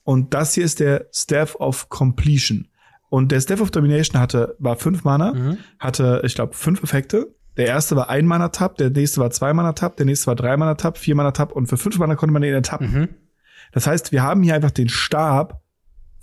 [0.04, 2.68] Und das hier ist der Staff of Completion.
[3.10, 5.58] Und der Staff of Domination hatte, war fünf Mana, Mhm.
[5.80, 7.34] hatte, ich glaube, fünf Effekte.
[7.58, 10.36] Der erste war ein Mana Tab, der nächste war zwei Mana Tab, der nächste war
[10.36, 12.92] drei Mana Tab, vier Mana Tab und für fünf Mana konnte man den tappen.
[12.92, 13.10] Mhm.
[13.72, 15.62] Das heißt, wir haben hier einfach den Stab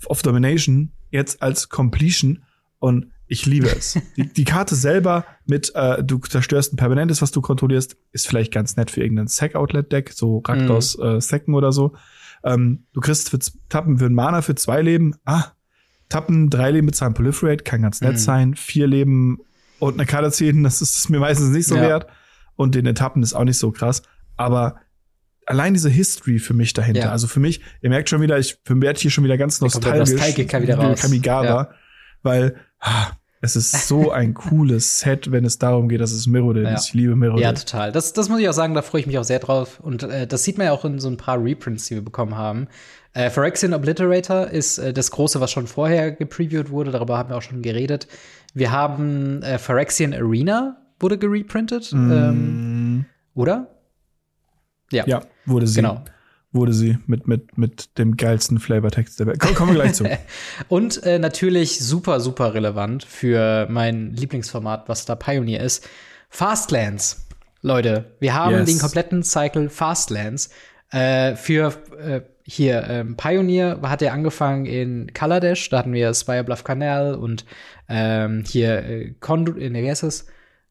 [0.05, 2.43] of Domination jetzt als Completion
[2.79, 3.99] und ich liebe es.
[4.17, 8.51] die, die Karte selber mit, äh, du zerstörst ein Permanentes, was du kontrollierst, ist vielleicht
[8.53, 11.93] ganz nett für irgendein Sack-Outlet-Deck, so Rakdos äh, Sacken oder so.
[12.43, 13.39] Ähm, du kriegst für
[13.69, 15.13] Tappen für ein Mana für zwei Leben.
[15.25, 15.45] Ah,
[16.07, 18.17] Tappen, drei Leben bezahlen Proliferate, kann ganz nett Mhm.
[18.17, 18.55] sein.
[18.55, 19.39] Vier Leben
[19.77, 21.81] und eine Karte ziehen, das ist mir meistens nicht so Ja.
[21.81, 22.07] wert.
[22.55, 24.01] Und den Etappen ist auch nicht so krass.
[24.37, 24.77] Aber
[25.45, 27.01] allein diese History für mich dahinter.
[27.01, 27.11] Ja.
[27.11, 30.11] Also für mich, ihr merkt schon wieder, ich werde hier schon wieder ganz nostalgisch.
[30.11, 31.01] Nostalgiker wieder raus.
[31.23, 31.69] Ja.
[32.21, 33.07] weil ah,
[33.41, 36.73] es ist so ein cooles Set, wenn es darum geht, dass es Mirrodin Ja.
[36.73, 36.87] ist.
[36.87, 37.41] Ich liebe Mirrodin.
[37.43, 37.91] Ja, total.
[37.91, 39.79] Das, das muss ich auch sagen, da freue ich mich auch sehr drauf.
[39.79, 42.35] Und äh, das sieht man ja auch in so ein paar Reprints, die wir bekommen
[42.35, 42.67] haben.
[43.13, 46.91] Äh, Phyrexian Obliterator ist äh, das große, was schon vorher gepreviewt wurde.
[46.91, 48.07] Darüber haben wir auch schon geredet.
[48.53, 51.91] Wir haben äh, Phyrexian Arena wurde gereprintet.
[51.93, 53.67] Ähm, Mm, oder?
[54.91, 55.05] Ja.
[55.07, 55.81] ja, wurde sie.
[55.81, 56.03] Genau.
[56.51, 59.39] Wurde sie mit, mit, mit dem geilsten Flavortext der Welt.
[59.39, 60.05] Komm, kommen wir gleich zu.
[60.67, 65.87] Und äh, natürlich super, super relevant für mein Lieblingsformat, was da Pioneer ist.
[66.29, 67.27] Fastlands.
[67.61, 68.65] Leute, wir haben Yes.
[68.65, 70.49] den kompletten Cycle Fastlands.
[70.91, 76.43] Äh, für äh, hier, ähm, Pioneer hat er angefangen in Kaladesh, da hatten wir Spire
[76.43, 77.45] Bluff Canal und
[77.87, 80.25] ähm, hier äh, Condu äh, nee, wie heißt es?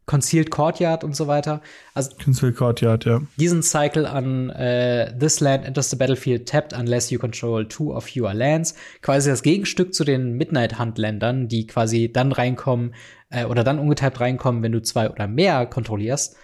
[0.09, 1.61] Concealed Courtyard und so weiter.
[1.95, 3.21] Also Kinsville Courtyard, ja.
[3.37, 8.09] diesen Cycle an äh, This Land enters the battlefield tapped unless you control two of
[8.17, 8.75] your lands.
[9.03, 12.95] Quasi das Gegenstück zu den Midnight Hunt Ländern, die quasi dann reinkommen
[13.31, 16.37] äh, oder dann ungetappt reinkommen, wenn du zwei oder mehr kontrollierst.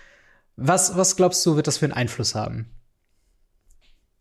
[0.56, 2.66] Was, was glaubst du, wird das für einen Einfluss haben?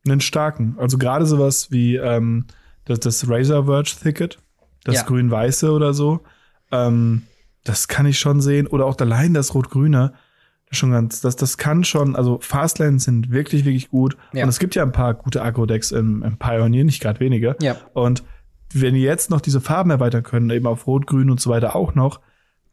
[0.06, 0.76] einen starken.
[0.80, 2.48] Also gerade sowas wie ähm,
[2.86, 4.38] das, das Razor Verge Thicket,
[4.84, 5.04] das Ja.
[5.04, 6.22] grün-weiße oder so.
[6.72, 7.24] Ähm,
[7.64, 8.68] das kann ich schon sehen.
[8.68, 10.14] Oder auch allein das rot-grüne.
[10.70, 14.18] Das Schon ganz, das, das kann schon, also Fastlanes sind wirklich, wirklich gut.
[14.34, 14.44] Ja.
[14.44, 17.56] Und es gibt ja ein paar gute Agro-Decks im, im Pioneer, nicht gerade wenige.
[17.62, 17.78] Ja.
[17.94, 18.24] Und
[18.74, 21.76] wenn die jetzt noch diese Farben erweitern können, eben auf Rot, Grün und so weiter
[21.76, 22.22] auch noch,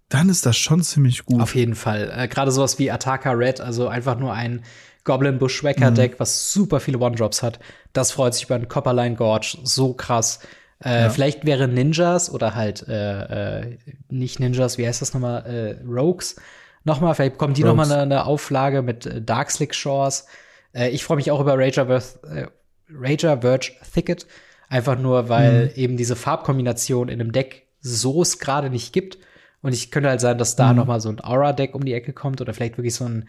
[0.08, 1.40] dann ist das schon ziemlich gut.
[1.40, 2.12] Auf jeden Fall.
[2.14, 4.62] Äh, Gerade sowas wie Ataka Red, also einfach nur ein
[5.04, 7.58] Goblin Bushwhacker Deck, was super viele One-Drops hat.
[7.92, 10.40] Das freut sich über einen Copperline Gorge so krass.
[10.80, 13.78] Äh, Vielleicht wäre Ninjas oder halt äh, äh,
[14.08, 15.46] nicht Ninjas, wie heißt das nochmal?
[15.46, 16.36] Äh, Rogues.
[16.84, 20.26] Nochmal, vielleicht bekommen die nochmal eine, eine Auflage mit äh, Darkslick Shores.
[20.72, 22.46] Äh, ich freue mich auch über Rager, Verth, äh,
[22.90, 24.26] Rager Verge Thicket.
[24.68, 29.18] Einfach nur, weil eben diese Farbkombination in einem Deck so es gerade nicht gibt.
[29.62, 32.12] Und ich könnte halt sein, dass da noch mal so ein Aura-Deck um die Ecke
[32.12, 33.28] kommt oder vielleicht wirklich so ein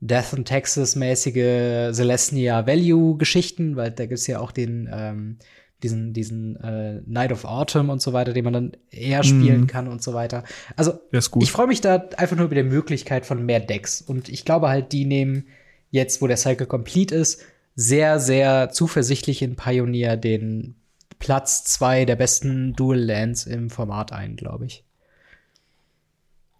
[0.00, 5.38] Death and Texas-mäßige Celestia Value-Geschichten, weil da gibt's ja auch den, ähm,
[5.82, 9.88] diesen, diesen äh, Night of Autumn und so weiter, den man dann eher spielen kann
[9.88, 10.44] und so weiter.
[10.76, 11.42] Also Der ist gut.
[11.42, 14.00] ich freue mich da einfach nur über die Möglichkeit von mehr Decks.
[14.00, 15.46] Und ich glaube halt, die nehmen
[15.90, 17.42] jetzt, wo der Cycle complete ist,
[17.74, 20.76] sehr, sehr zuversichtlich in Pioneer den
[21.18, 24.84] Platz zwei der besten Dual Lands im Format ein, glaube ich.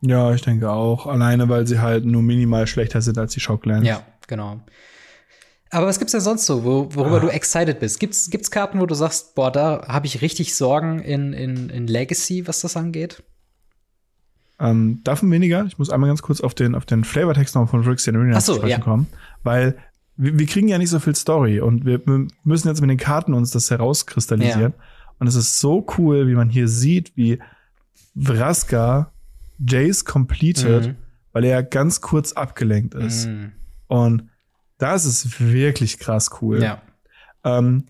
[0.03, 1.07] Ja, ich denke auch.
[1.07, 3.87] Alleine, weil sie halt nur minimal schlechter sind als die Shocklands.
[3.87, 4.61] Ja, genau.
[5.71, 8.01] Aber was gibt's denn sonst so, wo, worüber du excited bist?
[8.01, 11.87] Gibt's, gibt's Karten, wo du sagst, boah, da habe ich richtig Sorgen in, in, in
[11.87, 13.23] Legacy, was das angeht?
[14.59, 15.65] Ähm, davon weniger.
[15.67, 18.55] Ich muss einmal ganz kurz auf den, auf den Flavortext noch von Phyrexian Arena so,
[18.55, 18.85] zu sprechen ja.
[18.85, 19.07] kommen.
[19.45, 19.79] Weil
[20.17, 22.99] wir, wir kriegen ja nicht so viel Story und wir, wir müssen jetzt mit den
[22.99, 24.75] Karten uns das herauskristallisieren.
[25.21, 27.39] Und es ist so cool, wie man hier sieht, wie
[28.17, 29.13] Vraska
[29.65, 30.97] Jace completed, Mhm.
[31.33, 33.29] weil er ganz kurz abgelenkt ist.
[33.29, 33.53] Mhm.
[33.87, 34.30] Und
[34.81, 36.63] das ist wirklich krass cool.
[36.63, 36.83] Ja.
[37.45, 37.85] Ähm,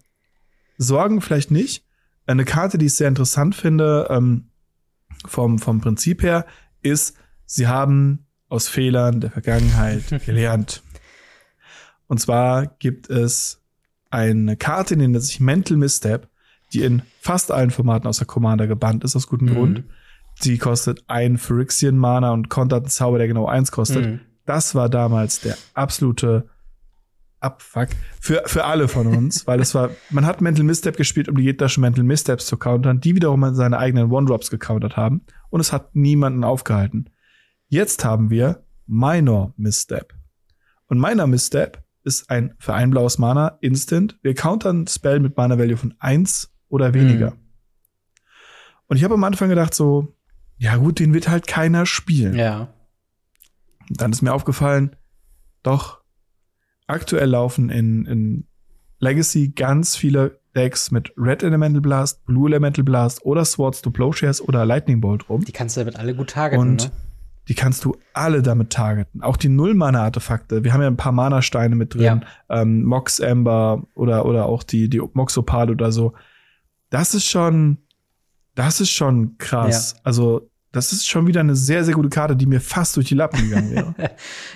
[0.77, 1.85] Sorgen vielleicht nicht.
[2.27, 4.51] Eine Karte, die ich sehr interessant finde, ähm,
[5.27, 6.47] vom, vom Prinzip her,
[6.83, 10.83] ist, sie haben aus Fehlern der Vergangenheit gelernt.
[12.07, 13.63] Und zwar gibt es
[14.11, 16.29] eine Karte, die nennt sich Mental Misstep,
[16.73, 19.55] die in fast allen Formaten außer Commander gebannt ist, aus gutem Mhm.
[19.55, 19.85] Grund.
[20.41, 24.07] Sie kostet ein Phyrexian Mana und kontert einen Zauber, der genau eins kostet.
[24.07, 24.21] Mhm.
[24.47, 26.49] Das war damals der absolute
[27.41, 27.89] Abfuck
[28.21, 31.45] für, für alle von uns, weil es war, man hat Mental Misstep gespielt, um die
[31.45, 35.95] gegnerischen Mental Missteps zu countern, die wiederum seine eigenen One-Drops gecountert haben und es hat
[35.97, 37.11] niemanden aufgehalten.
[37.69, 40.15] Jetzt haben wir Minor Misstep.
[40.87, 44.19] Und Minor Misstep ist ein für ein blaues Mana Instant.
[44.23, 47.33] Wir countern Spell mit Mana Value von eins oder weniger.
[47.33, 47.37] Mhm.
[48.89, 50.17] Und ich habe am Anfang gedacht so,
[50.57, 52.35] ja gut, den wird halt keiner spielen.
[52.35, 52.75] Ja.
[53.89, 54.97] Dann ist mir aufgefallen,
[55.63, 56.00] doch,
[56.91, 58.45] aktuell laufen in, in
[58.99, 64.41] Legacy ganz viele Decks mit Red Elemental Blast, Blue Elemental Blast oder Swords to Plowshares
[64.41, 65.45] oder Lightning Bolt rum.
[65.45, 66.91] Die kannst du damit alle gut targeten, Und ne?
[67.49, 69.23] die kannst du alle damit targeten.
[69.23, 70.65] Auch die Null-Mana-Artefakte.
[70.65, 72.25] Wir haben ja ein paar Mana-Steine mit drin.
[72.49, 76.15] Ähm, Mox Ember oder, oder auch die, die Moxopal oder so.
[76.91, 77.79] Das ist schon,
[78.57, 79.95] das ist schon krass.
[80.03, 83.17] Also, das ist schon wieder eine sehr, sehr gute Karte, die mir fast durch die
[83.17, 83.95] Lappen gegangen wäre.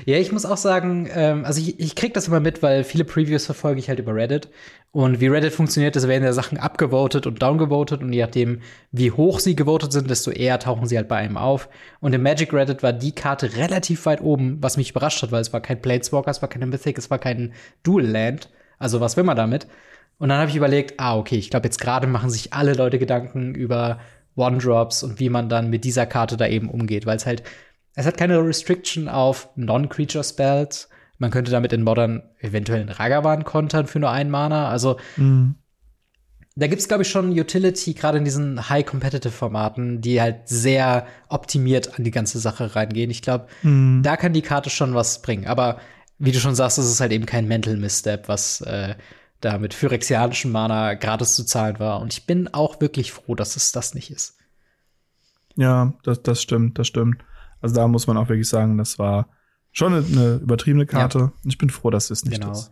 [0.07, 3.05] Ja, ich muss auch sagen, ähm, also ich, ich krieg das immer mit, weil viele
[3.05, 4.49] Previews verfolge ich halt über Reddit.
[4.93, 8.61] Und wie Reddit funktioniert, ist, werden ja Sachen abgevotet und downgevotet und je nachdem,
[8.93, 11.69] wie hoch sie gewotet sind, desto eher tauchen sie halt bei einem auf.
[12.01, 15.41] Und im Magic Reddit war die Karte relativ weit oben, was mich überrascht hat, weil
[15.41, 17.53] es war kein Planeswalker, es war keine Mythic, es war kein
[17.83, 18.51] Dual Land.
[18.79, 19.67] Also was will man damit?
[20.19, 22.99] Und dann habe ich überlegt, ah, okay, ich glaube, jetzt gerade machen sich alle Leute
[22.99, 23.99] Gedanken über
[24.37, 27.43] One-Drops und wie man dann mit dieser Karte da eben umgeht, weil es halt
[27.97, 30.89] es hat keine Restriction auf Non-Creature Spells.
[31.19, 34.69] Man könnte damit in Modern eventuell einen Ragavan kontern für nur einen Mana.
[34.69, 35.55] Also Mhm.
[36.57, 42.05] da gibt's glaube ich, schon Utility, gerade in diesen High-Competitive-Formaten, die halt sehr optimiert an
[42.05, 43.11] die ganze Sache reingehen.
[43.11, 44.03] Ich glaube, Mhm.
[44.03, 45.47] da kann die Karte schon was bringen.
[45.47, 45.79] Aber
[46.19, 48.95] wie du schon sagst, es ist halt eben kein Mental Misstep, was äh,
[49.45, 52.01] da mit phyrexianischem Mana gratis zu zahlen war.
[52.01, 54.37] Und ich bin auch wirklich froh, dass es das nicht ist.
[55.57, 57.23] Ja, das, das stimmt, das stimmt.
[57.61, 59.29] Also da muss man auch wirklich sagen, das war
[59.73, 61.33] schon eine, eine übertriebene Karte.
[61.45, 62.53] Ich bin froh, dass es nicht Genau.
[62.53, 62.71] ist.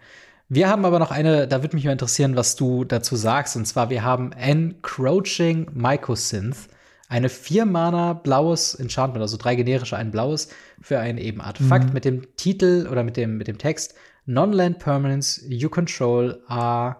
[0.48, 3.56] Wir haben aber noch eine, da würde mich mal interessieren, was du dazu sagst.
[3.56, 6.68] Und zwar, wir haben Encroaching Mycosynth.
[7.08, 10.48] Eine vier Mana blaues Enchantment, also drei generische, ein blaues
[10.80, 13.94] für ein eben Artefakt mit dem Titel oder mit dem, mit dem Text
[14.26, 16.96] Non-Land Permanents you control are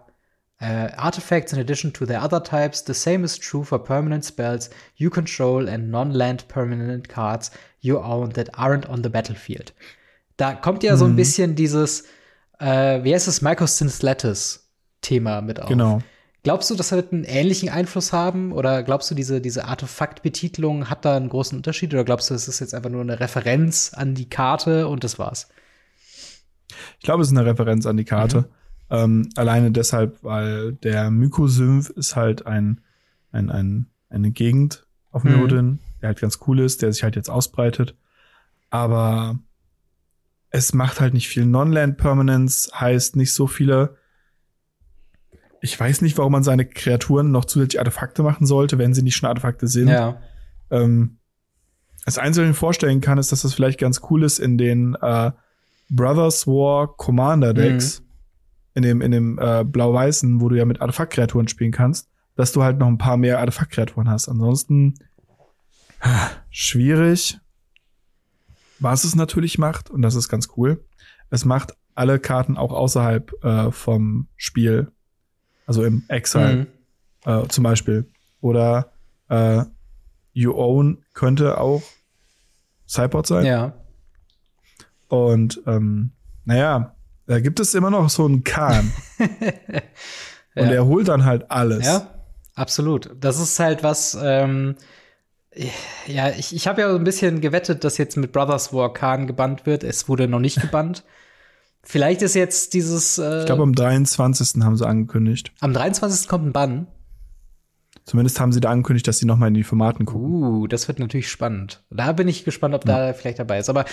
[0.63, 2.81] uh, artifacts in addition to their other types.
[2.81, 7.49] The same is true for permanent spells you control and non-land permanent cards
[7.81, 9.73] you own that aren't on the battlefield.
[10.37, 12.05] Da kommt ja so ein bisschen dieses,
[12.59, 15.69] äh, wie heißt es, Microsynth-Lattice-Thema mit auf.
[15.69, 16.01] Genau.
[16.43, 18.51] Glaubst du, das wird einen ähnlichen Einfluss haben?
[18.51, 21.93] Oder glaubst du, diese, diese Artefaktbetitlung hat da einen großen Unterschied?
[21.93, 25.19] Oder glaubst du, es ist jetzt einfach nur eine Referenz an die Karte und das
[25.19, 25.49] war's?
[26.99, 28.39] Ich glaube, es ist eine Referenz an die Karte.
[28.39, 28.45] Mhm.
[28.89, 32.81] Ähm, alleine deshalb, weil der Mykosymph ist halt ein,
[33.31, 35.79] ein, ein, eine Gegend auf Mirrodin, mhm.
[36.01, 37.95] der halt ganz cool ist, der sich halt jetzt ausbreitet.
[38.69, 39.39] Aber
[40.49, 41.45] es macht halt nicht viel.
[41.45, 43.97] Non-Land Permanence heißt nicht so viele
[45.63, 49.15] ich weiß nicht, warum man seine Kreaturen noch zusätzlich Artefakte machen sollte, wenn sie nicht
[49.15, 49.87] schon Artefakte sind.
[49.87, 50.19] Ja.
[50.69, 51.19] Ähm,
[52.03, 54.57] das Einzige, was ich mir vorstellen kann, ist, dass das vielleicht ganz cool ist in
[54.57, 55.31] den äh,
[55.95, 58.05] Brothers War Commander Decks, mhm.
[58.75, 62.63] in dem, in dem äh, blau-weißen, wo du ja mit Artefaktkreaturen spielen kannst, dass du
[62.63, 64.27] halt noch ein paar mehr Artefaktkreaturen hast.
[64.27, 64.95] Ansonsten
[66.01, 67.37] ah, schwierig.
[68.79, 70.83] Was es natürlich macht, und das ist ganz cool,
[71.29, 74.91] es macht alle Karten auch außerhalb äh, vom Spiel
[75.65, 76.67] also im Exile
[77.25, 77.31] mhm.
[77.31, 78.09] äh, zum Beispiel.
[78.41, 78.91] Oder
[79.29, 79.63] äh,
[80.33, 81.81] You Own könnte auch
[82.87, 83.45] Cypod sein.
[83.45, 83.73] Ja.
[85.07, 86.11] Und ähm,
[86.45, 86.95] naja,
[87.27, 88.91] da gibt es immer noch so einen Kahn.
[90.55, 91.85] Und er holt dann halt alles.
[91.85, 92.07] Ja,
[92.55, 93.09] absolut.
[93.19, 94.75] Das ist halt was, ähm,
[96.07, 99.27] ja, ich, ich habe ja so ein bisschen gewettet, dass jetzt mit Brothers War Khan
[99.27, 99.83] gebannt wird.
[99.83, 101.03] Es wurde noch nicht gebannt.
[101.83, 103.17] Vielleicht ist jetzt dieses.
[103.17, 104.63] Äh, ich glaube, am 23.
[104.63, 105.51] haben sie angekündigt.
[105.59, 106.27] Am 23.
[106.27, 106.87] kommt ein Bann.
[108.05, 110.43] Zumindest haben sie da angekündigt, dass sie noch mal in die Formaten gucken.
[110.43, 111.83] Uh, das wird natürlich spannend.
[111.89, 113.07] Da bin ich gespannt, ob ja.
[113.07, 113.69] da vielleicht dabei ist.
[113.69, 113.85] Aber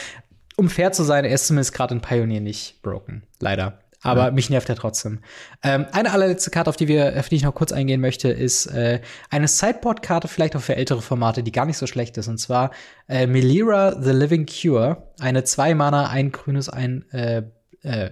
[0.61, 3.23] um fair zu sein, er ist zumindest gerade in Pioneer nicht broken.
[3.39, 3.81] Leider.
[4.03, 4.31] Aber ja.
[4.31, 5.21] mich nervt er trotzdem.
[5.63, 8.67] Ähm, eine allerletzte Karte, auf die wir, auf die ich noch kurz eingehen möchte, ist
[8.67, 12.29] äh, eine Sideboard-Karte, vielleicht auch für ältere Formate, die gar nicht so schlecht ist.
[12.29, 12.71] Und zwar
[13.09, 15.09] äh, Melira the Living Cure.
[15.19, 17.43] Eine zwei Mana, ein grünes, ein äh,
[17.83, 18.11] äh,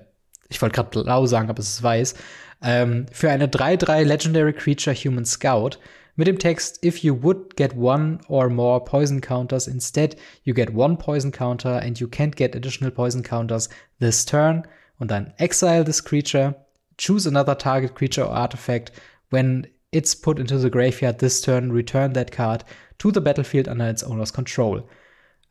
[0.49, 2.15] ich wollte gerade blau sagen, aber es ist weiß,
[2.63, 5.79] ähm, für eine 3-3 Legendary Creature Human Scout
[6.19, 10.75] mit dem Text If you would get one or more poison counters, instead you get
[10.75, 13.69] one poison counter and you can't get additional poison counters
[14.01, 14.65] this turn.
[14.99, 16.57] Und dann exile this creature,
[16.99, 18.91] choose another target creature or artifact.
[19.31, 22.65] When it's put into the graveyard this turn, return that card
[22.99, 24.83] to the battlefield under its owner's control.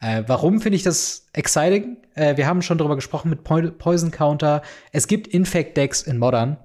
[0.01, 1.97] Äh, warum finde ich das exciting?
[2.15, 4.61] Äh, wir haben schon darüber gesprochen mit po Poison Counter.
[4.91, 6.57] Es gibt Infect Decks in Modern.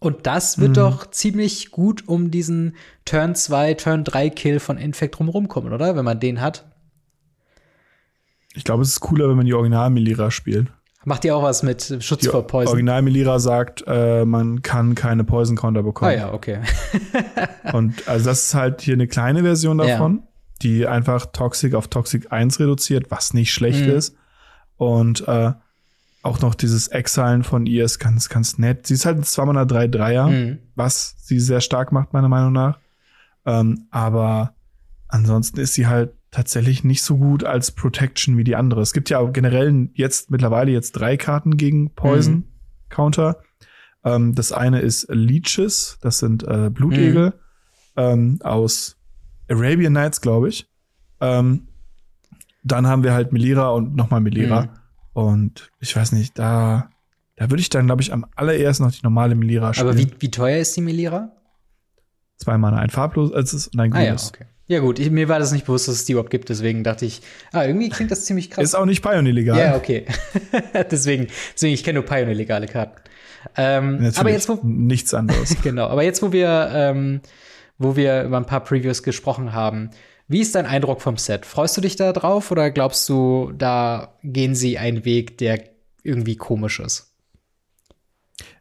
[0.00, 0.74] Und das wird mhm.
[0.74, 5.96] doch ziemlich gut um diesen Turn 2, Turn 3 Kill von Infect drumherum kommen, oder?
[5.96, 6.66] Wenn man den hat.
[8.54, 10.68] Ich glaube, es ist cooler, wenn man die Original-Melira spielt.
[11.06, 12.72] Macht ihr auch was mit Schutz die vor Poison?
[12.72, 16.10] Original-Melira sagt, äh, man kann keine Poison-Counter bekommen.
[16.10, 16.60] Ah ja, okay.
[17.72, 20.20] Und also das ist halt hier eine kleine Version davon.
[20.22, 20.28] Ja
[20.62, 23.92] die einfach Toxic auf Toxic 1 reduziert, was nicht schlecht mhm.
[23.92, 24.16] ist.
[24.76, 25.52] Und äh,
[26.24, 28.86] auch noch dieses Exilen von ihr ist ganz, ganz nett.
[28.86, 30.58] Sie ist halt ein 2 3 3er, mhm.
[30.74, 32.78] was sie sehr stark macht, meiner Meinung nach.
[33.44, 34.54] Ähm, aber
[35.08, 38.80] ansonsten ist sie halt tatsächlich nicht so gut als Protection wie die andere.
[38.80, 42.44] Es gibt ja generell jetzt mittlerweile jetzt drei Karten gegen Poison mhm.
[42.88, 43.42] Counter.
[44.02, 47.32] Ähm, das eine ist Leeches, das sind äh, Blutegel mhm.
[47.96, 48.96] ähm, aus
[49.50, 50.70] Arabian Nights, glaube ich.
[51.20, 51.68] Ähm,
[52.62, 54.70] dann haben wir halt Melira und nochmal Melira.
[55.14, 56.90] Und ich weiß nicht, da,
[57.36, 59.88] da würde ich dann, glaube ich, am allerersten noch die normale Melira spielen.
[59.88, 61.32] Aber wie, wie teuer ist die Melira?
[62.36, 64.32] Zwei Mana, ein farbloses und ein grünes.
[64.34, 64.50] Ah, ja, okay.
[64.66, 67.06] Ja, gut, ich, mir war das nicht bewusst, dass es die überhaupt gibt, deswegen dachte
[67.06, 68.64] ich, ah, irgendwie klingt das ziemlich krass.
[68.64, 69.58] Ist auch nicht Pioneer-legal.
[69.58, 70.06] Ja, okay.
[70.90, 73.00] deswegen, deswegen, ich kenne nur Pioneer-legale Karten.
[73.56, 75.54] Ähm, aber jetzt, wo, nichts anderes.
[75.62, 77.20] genau, aber jetzt, wo wir ähm,
[77.78, 79.90] wo wir über ein paar Previews gesprochen haben.
[80.26, 81.44] Wie ist dein Eindruck vom Set?
[81.44, 85.64] Freust du dich da drauf oder glaubst du, da gehen sie einen Weg, der
[86.02, 87.12] irgendwie komisch ist?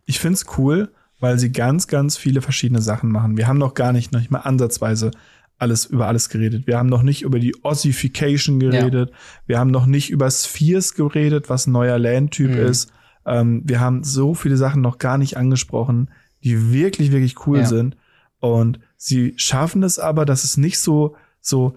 [0.06, 3.38] Ich find's cool, weil sie ganz, ganz viele verschiedene Sachen machen.
[3.38, 5.12] Wir haben noch gar nicht, noch nicht mal ansatzweise
[5.58, 6.68] alles über alles geredet.
[6.68, 9.10] Wir haben noch nicht über die Ossification geredet.
[9.10, 9.16] Ja.
[9.46, 12.58] Wir haben noch nicht über Spheres geredet, was ein neuer Landtyp mhm.
[12.58, 12.92] ist.
[13.26, 16.10] Ähm, wir haben so viele Sachen noch gar nicht angesprochen,
[16.44, 17.66] die wirklich, wirklich cool ja.
[17.66, 17.96] sind.
[18.40, 21.76] Und Sie schaffen es aber, dass es nicht so, so,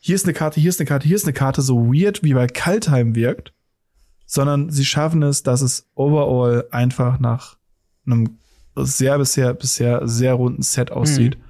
[0.00, 2.34] hier ist eine Karte, hier ist eine Karte, hier ist eine Karte, so weird wie
[2.34, 3.54] bei Kaltheim wirkt,
[4.26, 7.56] sondern sie schaffen es, dass es overall einfach nach
[8.04, 8.38] einem
[8.76, 11.38] sehr bisher, bisher sehr runden Set aussieht.
[11.38, 11.44] Mhm.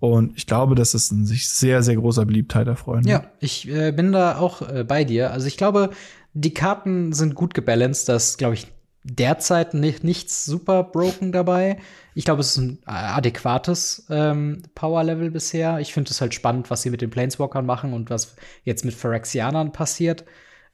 [0.00, 3.06] Und ich glaube, dass es ein sich sehr, sehr großer Beliebtheit erfreuen.
[3.06, 5.30] Ja, ich äh, bin da auch äh, bei dir.
[5.30, 5.90] Also ich glaube,
[6.32, 8.66] die Karten sind gut gebalanced, dass, glaube ich,
[9.04, 11.78] derzeit nicht, nichts super broken dabei.
[12.20, 15.80] Ich glaube, es ist ein adäquates ähm, Power-Level bisher.
[15.80, 18.92] Ich finde es halt spannend, was sie mit den Planeswalkern machen und was jetzt mit
[18.92, 20.26] Phyrexianern passiert.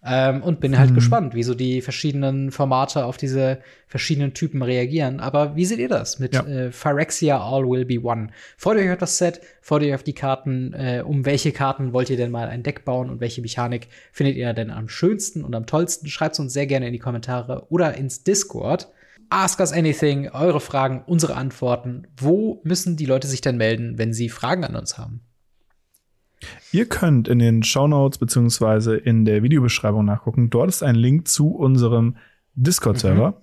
[0.04, 0.96] Ähm, und bin halt mhm.
[0.96, 5.20] gespannt, wie so die verschiedenen Formate auf diese verschiedenen Typen reagieren.
[5.20, 6.44] Aber wie seht ihr das mit ja.
[6.44, 8.30] äh, Phyrexia All Will Be One?
[8.56, 9.40] Freut ihr euch auf das Set?
[9.60, 10.72] Freut euch auf die Karten?
[10.72, 14.34] Äh, um welche Karten wollt ihr denn mal ein Deck bauen und welche Mechanik findet
[14.34, 16.08] ihr denn am schönsten und am tollsten?
[16.08, 18.88] Schreibt es uns sehr gerne in die Kommentare oder ins Discord.
[19.30, 22.06] Ask Us Anything, eure Fragen, unsere Antworten.
[22.16, 25.22] Wo müssen die Leute sich denn melden, wenn sie Fragen an uns haben?
[26.72, 30.50] Ihr könnt in den Shownotes beziehungsweise in der Videobeschreibung nachgucken.
[30.50, 32.16] Dort ist ein Link zu unserem
[32.54, 33.30] Discord-Server.
[33.30, 33.36] Mhm.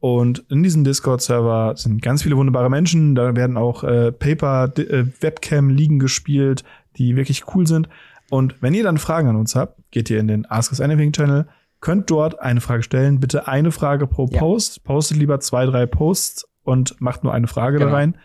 [0.00, 3.14] Und in diesem Discord-Server sind ganz viele wunderbare Menschen.
[3.14, 6.62] Da werden auch äh, Paper-Webcam-Ligen äh, gespielt,
[6.96, 7.88] die wirklich cool sind.
[8.28, 11.12] Und wenn ihr dann Fragen an uns habt, geht ihr in den Ask Us Anything
[11.12, 11.46] Channel,
[11.84, 13.20] könnt dort eine Frage stellen.
[13.20, 14.78] Bitte eine Frage pro Post.
[14.78, 14.82] Ja.
[14.84, 17.90] Postet lieber zwei, drei Posts und macht nur eine Frage genau.
[17.90, 18.16] da rein.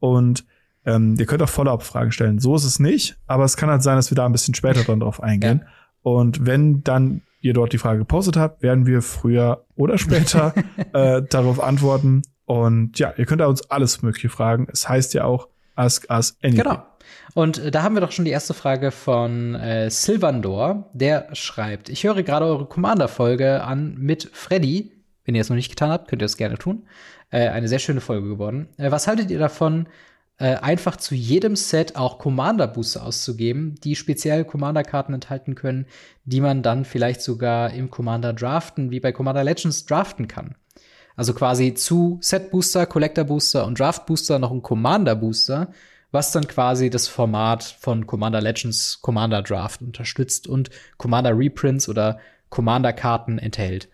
[0.00, 0.44] Und
[0.84, 2.40] ähm, ihr könnt auch Follow-up-Fragen stellen.
[2.40, 4.82] So ist es nicht, aber es kann halt sein, dass wir da ein bisschen später
[4.82, 5.60] dann drauf eingehen.
[5.62, 5.70] Ja.
[6.02, 10.52] Und wenn dann ihr dort die Frage gepostet habt, werden wir früher oder später
[10.92, 12.22] äh, darauf antworten.
[12.46, 14.66] Und ja, ihr könnt da uns alles Mögliche fragen.
[14.72, 16.64] Es heißt ja auch Ask Us Anything.
[16.64, 16.82] Genau.
[17.34, 20.90] Und äh, da haben wir doch schon die erste Frage von äh, Silvandor.
[20.92, 24.92] Der schreibt: Ich höre gerade eure Commander-Folge an mit Freddy.
[25.24, 26.86] Wenn ihr es noch nicht getan habt, könnt ihr es gerne tun.
[27.30, 28.68] Äh, eine sehr schöne Folge geworden.
[28.76, 29.88] Äh, was haltet ihr davon,
[30.38, 35.86] äh, einfach zu jedem Set auch Commander Booster auszugeben, die speziell Commander-Karten enthalten können,
[36.24, 40.56] die man dann vielleicht sogar im Commander draften, wie bei Commander Legends draften kann.
[41.16, 45.68] Also quasi zu Set Booster, Collector Booster und Draft Booster noch ein Commander Booster,
[46.14, 52.20] was dann quasi das Format von Commander Legends Commander Draft unterstützt und Commander Reprints oder
[52.48, 53.88] Commander Karten enthält.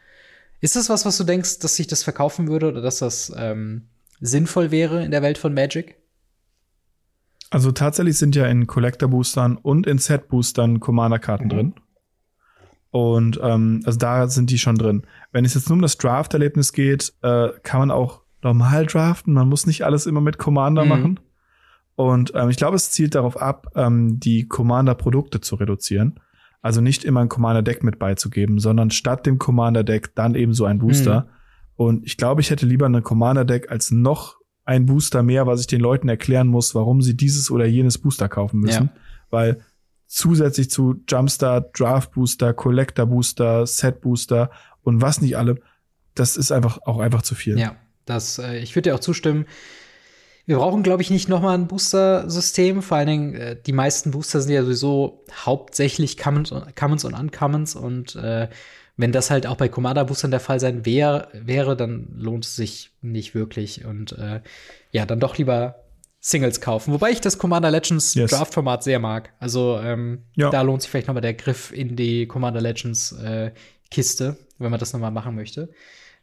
[0.60, 3.88] Ist das was, was du denkst, dass sich das verkaufen würde oder dass das ähm,
[4.20, 5.96] sinnvoll wäre in der Welt von Magic?
[7.48, 11.48] Also tatsächlich sind ja in Collector-Boostern und in Set-Boostern Commander-Karten mhm.
[11.48, 11.74] drin.
[12.90, 15.06] Und ähm, also da sind die schon drin.
[15.32, 19.32] Wenn es jetzt nur um das Draft-Erlebnis geht, äh, kann man auch normal draften.
[19.32, 20.88] Man muss nicht alles immer mit Commander mhm.
[20.88, 21.20] machen.
[22.01, 26.18] Und ähm, ich glaube, es zielt darauf ab, ähm, die Commander-Produkte zu reduzieren.
[26.62, 30.78] Also nicht immer ein Commander-Deck mit beizugeben, sondern statt dem Commander-Deck dann eben so ein
[30.78, 31.20] Booster.
[31.20, 31.28] Mhm.
[31.76, 35.66] Und ich glaube, ich hätte lieber ein Commander-Deck als noch ein Booster mehr, was ich
[35.66, 38.84] den Leuten erklären muss, warum sie dieses oder jenes Booster kaufen müssen.
[38.94, 39.01] Ja.
[39.28, 39.61] Weil
[40.07, 45.57] zusätzlich zu Jumpstart, Draft Booster, Collector Booster, Set Booster und was nicht alle,
[46.14, 47.59] das ist einfach auch einfach zu viel.
[47.59, 47.76] Ja,
[48.07, 49.44] das, äh, ich würde dir auch zustimmen.
[50.51, 52.82] Wir brauchen, glaube ich, nicht noch mal ein Booster-System.
[52.82, 57.76] Vor allen Dingen, äh, die meisten Booster sind ja sowieso hauptsächlich Commons, Commons und Uncommons
[57.76, 58.48] und äh,
[58.96, 62.57] wenn das halt auch bei Commander Boostern der Fall sein wär, wäre, dann lohnt es
[62.57, 63.84] sich nicht wirklich.
[63.84, 64.40] Und äh,
[64.90, 65.84] ja, dann doch lieber
[66.18, 66.92] Singles kaufen.
[66.92, 68.32] Wobei ich das Commander Legends yes.
[68.32, 69.32] Draft-Format sehr mag.
[69.38, 70.51] Also ähm, ja.
[70.51, 73.53] da lohnt sich vielleicht noch mal der Griff in die Commander Legends äh,
[73.88, 75.70] Kiste, wenn man das noch mal machen möchte.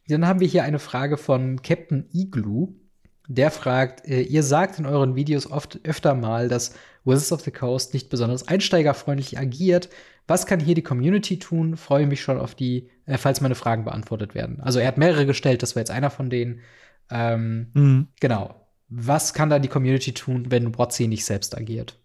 [0.09, 2.73] Dann haben wir hier eine Frage von Captain Igloo.
[3.27, 6.73] Der fragt, äh, ihr sagt in euren Videos oft öfter mal, dass
[7.03, 9.89] Wizards of the Coast nicht besonders einsteigerfreundlich agiert.
[10.27, 11.77] Was kann hier die Community tun?
[11.77, 14.59] Freue mich schon auf die, äh, falls meine Fragen beantwortet werden.
[14.61, 16.59] Also er hat mehrere gestellt, das war jetzt einer von denen.
[17.09, 18.07] Ähm, mhm.
[18.19, 18.67] Genau.
[18.89, 21.99] Was kann da die Community tun, wenn Watsi nicht selbst agiert?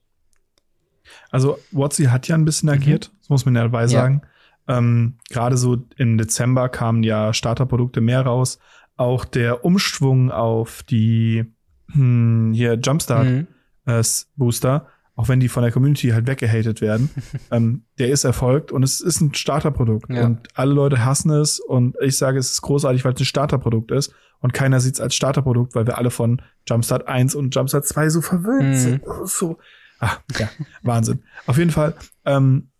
[1.31, 2.75] Also Watsi hat ja ein bisschen mhm.
[2.75, 4.23] agiert, das muss man ja dabei sagen.
[4.69, 4.79] Ja.
[4.79, 8.59] Ähm, Gerade so im Dezember kamen ja Starterprodukte mehr raus.
[9.03, 11.45] Auch der Umschwung auf die
[11.91, 13.47] hm, hier Jumpstart mhm.
[13.87, 14.03] äh,
[14.37, 17.11] Booster auch wenn die von der Community halt weggehatet werden,
[17.51, 20.25] ähm, der ist erfolgt und es ist ein Starterprodukt ja.
[20.25, 23.91] und alle Leute hassen es und ich sage, es ist großartig, weil es ein Starterprodukt
[23.91, 27.87] ist und keiner sieht es als Starterprodukt, weil wir alle von Jumpstart 1 und Jumpstart
[27.87, 28.75] 2 so verwöhnt mhm.
[28.75, 29.03] sind.
[29.25, 29.59] So,
[30.01, 30.49] ah, ja,
[30.83, 31.23] Wahnsinn.
[31.47, 31.95] Auf jeden Fall,
[32.25, 32.71] ähm,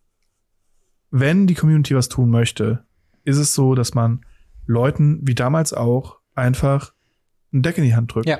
[1.11, 2.83] wenn die Community was tun möchte,
[3.25, 4.25] ist es so, dass man
[4.65, 6.93] Leuten, wie damals auch, einfach
[7.53, 8.27] ein Deck in die Hand drückt.
[8.27, 8.39] Ja.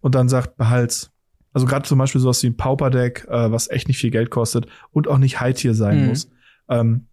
[0.00, 1.12] Und dann sagt, behalt's
[1.56, 4.66] also gerade zum Beispiel sowas wie ein Pauper-Deck, äh, was echt nicht viel Geld kostet
[4.92, 6.08] und auch nicht High-Tier sein mhm.
[6.08, 6.30] muss.
[6.68, 7.06] Ähm,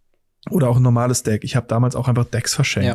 [0.50, 1.44] oder auch ein normales Deck.
[1.44, 2.88] Ich habe damals auch einfach Decks verschenkt.
[2.88, 2.94] Ja.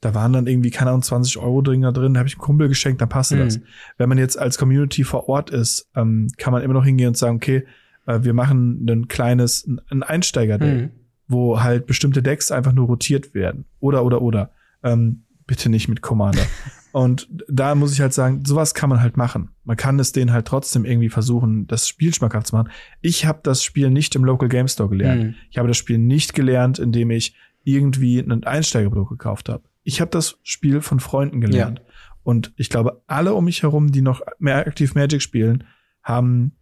[0.00, 2.42] Da waren dann irgendwie, keine Ahnung, 20 Euro drin, da drin, da habe ich einem
[2.42, 3.40] Kumpel geschenkt, dann passte mhm.
[3.40, 3.60] das.
[3.98, 7.16] Wenn man jetzt als Community vor Ort ist, ähm, kann man immer noch hingehen und
[7.16, 7.66] sagen, okay,
[8.06, 10.90] äh, wir machen ein kleines, ein Einsteiger-Deck, mhm.
[11.26, 13.64] wo halt bestimmte Decks einfach nur rotiert werden.
[13.80, 14.50] Oder, oder, oder.
[14.86, 16.46] Ähm, bitte nicht mit Commander.
[16.92, 19.50] Und da muss ich halt sagen, sowas kann man halt machen.
[19.64, 22.70] Man kann es denen halt trotzdem irgendwie versuchen, das Spiel schmackhaft zu machen.
[23.02, 25.24] Ich habe das Spiel nicht im Local Game Store gelernt.
[25.24, 25.34] Mhm.
[25.50, 27.34] Ich habe das Spiel nicht gelernt, indem ich
[27.64, 29.64] irgendwie ein Einsteigerprodukt gekauft habe.
[29.82, 31.80] Ich habe das Spiel von Freunden gelernt.
[31.80, 31.84] Ja.
[32.22, 35.64] Und ich glaube, alle um mich herum, die noch mehr aktiv Magic spielen,
[36.02, 36.56] haben,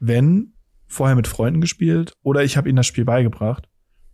[0.00, 0.54] wenn,
[0.86, 3.68] vorher mit Freunden gespielt oder ich habe ihnen das Spiel beigebracht.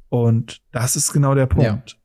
[0.08, 1.64] Und das ist genau der Punkt.
[1.92, 1.98] Ja.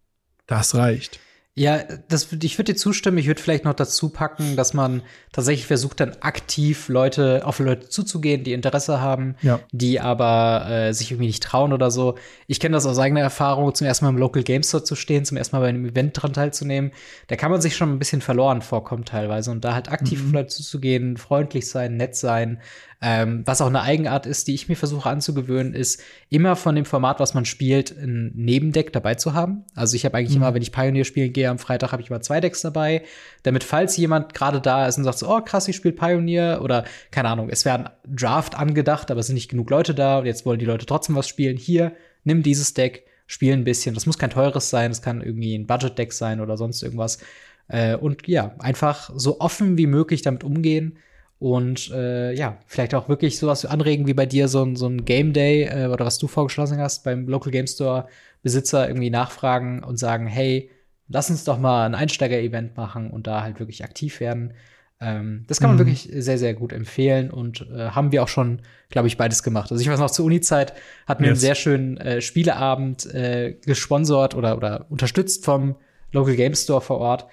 [0.45, 1.19] Das reicht.
[1.59, 3.17] Ja, das, ich würde dir zustimmen.
[3.17, 5.01] Ich würde vielleicht noch dazu packen, dass man
[5.31, 9.59] tatsächlich versucht, dann aktiv Leute auf Leute zuzugehen, die Interesse haben, ja.
[9.71, 12.13] die aber äh, sich irgendwie nicht trauen oder so.
[12.45, 15.25] Ich kenne das aus eigener Erfahrung, zum ersten Mal im Local Game Store zu stehen,
[15.25, 16.91] zum ersten Mal bei einem Event dran teilzunehmen.
[17.25, 20.27] Da kann man sich schon ein bisschen verloren vorkommen teilweise und da halt aktiv mhm.
[20.27, 22.61] auf Leute zuzugehen, freundlich sein, nett sein,
[22.99, 26.85] ähm, was auch eine Eigenart ist, die ich mir versuche anzugewöhnen, ist immer von dem
[26.85, 29.65] Format, was man spielt, ein Nebendeck dabei zu haben.
[29.75, 30.43] Also ich habe eigentlich mhm.
[30.43, 33.03] immer, wenn ich Pioneer spielen gehe am Freitag, habe ich immer zwei Decks dabei,
[33.43, 36.85] damit falls jemand gerade da ist und sagt so, oh krass, ich spiele Pioneer oder
[37.11, 40.25] keine Ahnung, es wäre ein Draft angedacht, aber es sind nicht genug Leute da und
[40.25, 41.57] jetzt wollen die Leute trotzdem was spielen.
[41.57, 41.93] Hier,
[42.23, 43.93] nimm dieses Deck, spiel ein bisschen.
[43.93, 47.19] Das muss kein teures sein, es kann irgendwie ein Budget-Deck sein oder sonst irgendwas.
[47.67, 50.97] Äh, und ja, einfach so offen wie möglich damit umgehen
[51.39, 55.05] und äh, ja, vielleicht auch wirklich sowas anregen wie bei dir, so ein, so ein
[55.05, 58.07] Game Day äh, oder was du vorgeschlossen hast, beim Local Game Store
[58.41, 60.71] Besitzer irgendwie nachfragen und sagen, hey,
[61.09, 64.53] lass uns doch mal ein Einsteiger-Event machen und da halt wirklich aktiv werden.
[64.99, 65.81] Ähm, das kann man mhm.
[65.81, 69.71] wirklich sehr, sehr gut empfehlen und äh, haben wir auch schon, glaube ich, beides gemacht.
[69.71, 70.73] Also ich weiß noch, zur Uni-Zeit
[71.05, 71.37] hatten wir yes.
[71.37, 75.75] einen sehr schönen äh, Spieleabend äh, gesponsert oder, oder unterstützt vom
[76.11, 77.27] Local Game Store vor Ort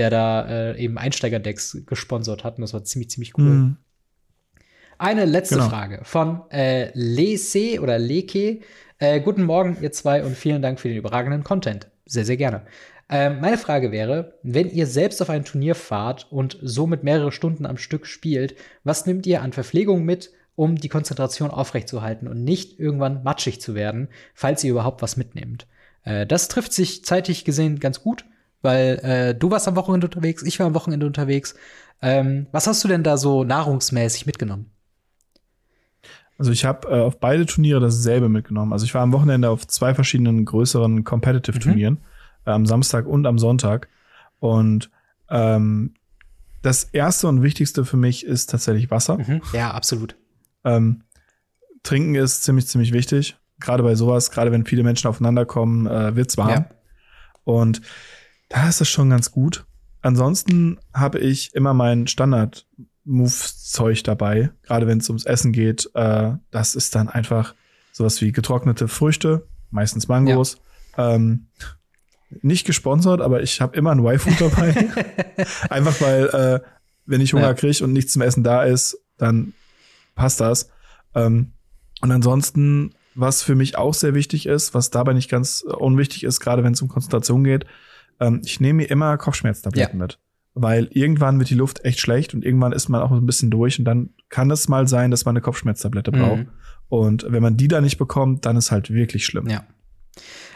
[0.00, 2.56] der da äh, eben Einsteigerdecks gesponsert hat.
[2.56, 3.44] Und das war ziemlich, ziemlich cool.
[3.44, 3.76] Mhm.
[4.98, 5.68] Eine letzte genau.
[5.68, 8.60] Frage von äh, Lese oder Leke.
[8.98, 11.88] Äh, guten Morgen, ihr zwei, und vielen Dank für den überragenden Content.
[12.06, 12.62] Sehr, sehr gerne.
[13.10, 17.66] Ähm, meine Frage wäre, wenn ihr selbst auf ein Turnier fahrt und somit mehrere Stunden
[17.66, 22.78] am Stück spielt, was nehmt ihr an Verpflegung mit, um die Konzentration aufrechtzuerhalten und nicht
[22.78, 25.66] irgendwann matschig zu werden, falls ihr überhaupt was mitnehmt?
[26.04, 28.24] Äh, das trifft sich zeitlich gesehen ganz gut
[28.62, 31.54] weil äh, du warst am Wochenende unterwegs, ich war am Wochenende unterwegs.
[32.02, 34.70] Ähm, was hast du denn da so nahrungsmäßig mitgenommen?
[36.38, 38.72] Also ich habe äh, auf beide Turniere dasselbe mitgenommen.
[38.72, 42.52] Also ich war am Wochenende auf zwei verschiedenen größeren Competitive-Turnieren, mhm.
[42.52, 43.88] am Samstag und am Sonntag.
[44.38, 44.90] Und
[45.28, 45.92] ähm,
[46.62, 49.18] das erste und wichtigste für mich ist tatsächlich Wasser.
[49.18, 49.42] Mhm.
[49.52, 50.16] Ja, absolut.
[50.64, 51.02] Ähm,
[51.82, 53.36] Trinken ist ziemlich, ziemlich wichtig.
[53.60, 56.50] Gerade bei sowas, gerade wenn viele Menschen aufeinander kommen, äh, wird's warm.
[56.50, 56.66] Ja.
[57.44, 57.82] Und
[58.50, 59.64] da ist es schon ganz gut.
[60.02, 62.66] Ansonsten habe ich immer mein Standard
[63.04, 65.88] Move-Zeug dabei, gerade wenn es ums Essen geht.
[65.94, 67.54] Äh, das ist dann einfach
[67.92, 70.58] sowas wie getrocknete Früchte, meistens Mangos.
[70.96, 71.14] Ja.
[71.14, 71.46] Ähm,
[72.42, 74.88] nicht gesponsert, aber ich habe immer ein Y-Food dabei.
[75.70, 76.60] einfach weil, äh,
[77.06, 77.54] wenn ich Hunger ja.
[77.54, 79.52] kriege und nichts zum Essen da ist, dann
[80.14, 80.70] passt das.
[81.14, 81.52] Ähm,
[82.00, 86.40] und ansonsten, was für mich auch sehr wichtig ist, was dabei nicht ganz unwichtig ist,
[86.40, 87.66] gerade wenn es um Konzentration geht,
[88.20, 90.04] ähm, ich nehme mir immer Kopfschmerztabletten ja.
[90.04, 90.18] mit.
[90.54, 93.78] Weil irgendwann wird die Luft echt schlecht und irgendwann ist man auch ein bisschen durch
[93.78, 96.38] und dann kann es mal sein, dass man eine Kopfschmerztablette braucht.
[96.38, 96.48] Mhm.
[96.88, 99.48] Und wenn man die da nicht bekommt, dann ist halt wirklich schlimm.
[99.48, 99.64] Ja.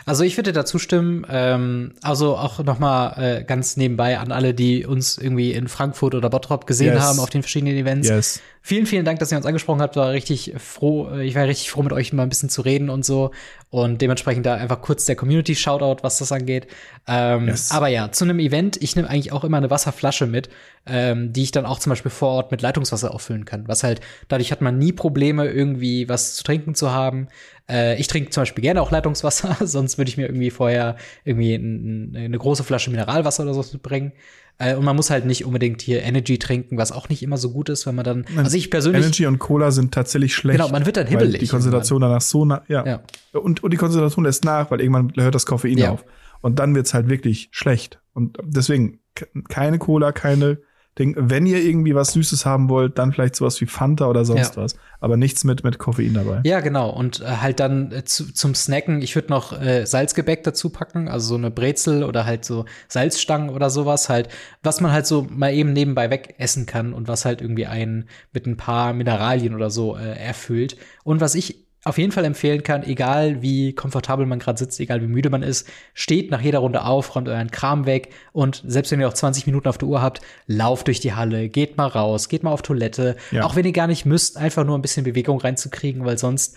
[0.05, 1.25] Also ich würde dazu stimmen.
[1.31, 6.15] Ähm, also auch noch mal äh, ganz nebenbei an alle, die uns irgendwie in Frankfurt
[6.15, 7.03] oder Bottrop gesehen yes.
[7.03, 8.09] haben auf den verschiedenen Events.
[8.09, 8.43] Yes.
[8.67, 9.95] Vielen, vielen Dank, dass ihr uns angesprochen habt.
[9.97, 11.11] War richtig froh.
[11.11, 13.31] Äh, ich war richtig froh, mit euch mal ein bisschen zu reden und so.
[13.69, 16.67] Und dementsprechend da einfach kurz der Community Shoutout, was das angeht.
[17.07, 17.73] Ähm, yes.
[17.73, 18.83] Aber ja, zu einem Event.
[18.83, 20.49] Ich nehme eigentlich auch immer eine Wasserflasche mit,
[20.87, 23.69] ähm, die ich dann auch zum Beispiel vor Ort mit Leitungswasser auffüllen kann.
[23.69, 27.29] Was halt dadurch hat man nie Probleme irgendwie was zu trinken zu haben.
[27.69, 31.55] Äh, ich trinke zum Beispiel gerne auch Leitungswasser, sonst würde ich mir irgendwie vorher irgendwie
[31.55, 34.13] ein, eine große Flasche Mineralwasser oder so mitbringen.
[34.59, 37.51] Äh, und man muss halt nicht unbedingt hier Energy trinken, was auch nicht immer so
[37.51, 38.25] gut ist, wenn man dann.
[38.37, 39.03] Also ich persönlich.
[39.03, 40.59] Energy und Cola sind tatsächlich schlecht.
[40.59, 41.41] Genau, man wird dann hibbelig.
[41.41, 42.87] Die Konzentration danach so nach, ja.
[42.87, 43.03] ja.
[43.33, 45.91] Und, und die Konzentration lässt nach, weil irgendwann hört das Koffein ja.
[45.91, 46.05] auf.
[46.41, 48.01] Und dann wird's halt wirklich schlecht.
[48.13, 49.01] Und deswegen
[49.49, 50.59] keine Cola, keine
[50.99, 54.55] Ding, wenn ihr irgendwie was Süßes haben wollt, dann vielleicht sowas wie Fanta oder sonst
[54.55, 54.63] ja.
[54.63, 54.77] was.
[55.01, 56.41] Aber nichts mit, mit Koffein dabei.
[56.45, 56.89] Ja, genau.
[56.89, 61.09] Und äh, halt dann äh, zu, zum Snacken, ich würde noch äh, Salzgebäck dazu packen,
[61.09, 64.29] also so eine Brezel oder halt so Salzstangen oder sowas, halt,
[64.63, 68.47] was man halt so mal eben nebenbei wegessen kann und was halt irgendwie einen mit
[68.47, 70.77] ein paar Mineralien oder so äh, erfüllt.
[71.03, 75.03] Und was ich auf jeden Fall empfehlen kann, egal wie komfortabel man gerade sitzt, egal
[75.03, 78.91] wie müde man ist, steht nach jeder Runde auf, räumt euren Kram weg und selbst
[78.91, 81.87] wenn ihr auch 20 Minuten auf der Uhr habt, lauft durch die Halle, geht mal
[81.87, 83.45] raus, geht mal auf Toilette, ja.
[83.45, 86.57] auch wenn ihr gar nicht müsst, einfach nur ein bisschen Bewegung reinzukriegen, weil sonst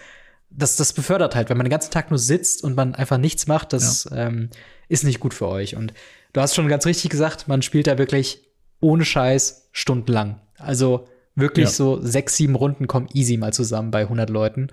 [0.49, 3.47] das, das befördert halt, wenn man den ganzen Tag nur sitzt und man einfach nichts
[3.47, 4.27] macht, das ja.
[4.27, 4.49] ähm,
[4.87, 5.75] ist nicht gut für euch.
[5.75, 5.93] Und
[6.33, 8.47] du hast schon ganz richtig gesagt, man spielt da wirklich
[8.79, 10.39] ohne Scheiß stundenlang.
[10.57, 11.71] Also wirklich ja.
[11.71, 14.69] so sechs, sieben Runden kommen easy mal zusammen bei 100 Leuten.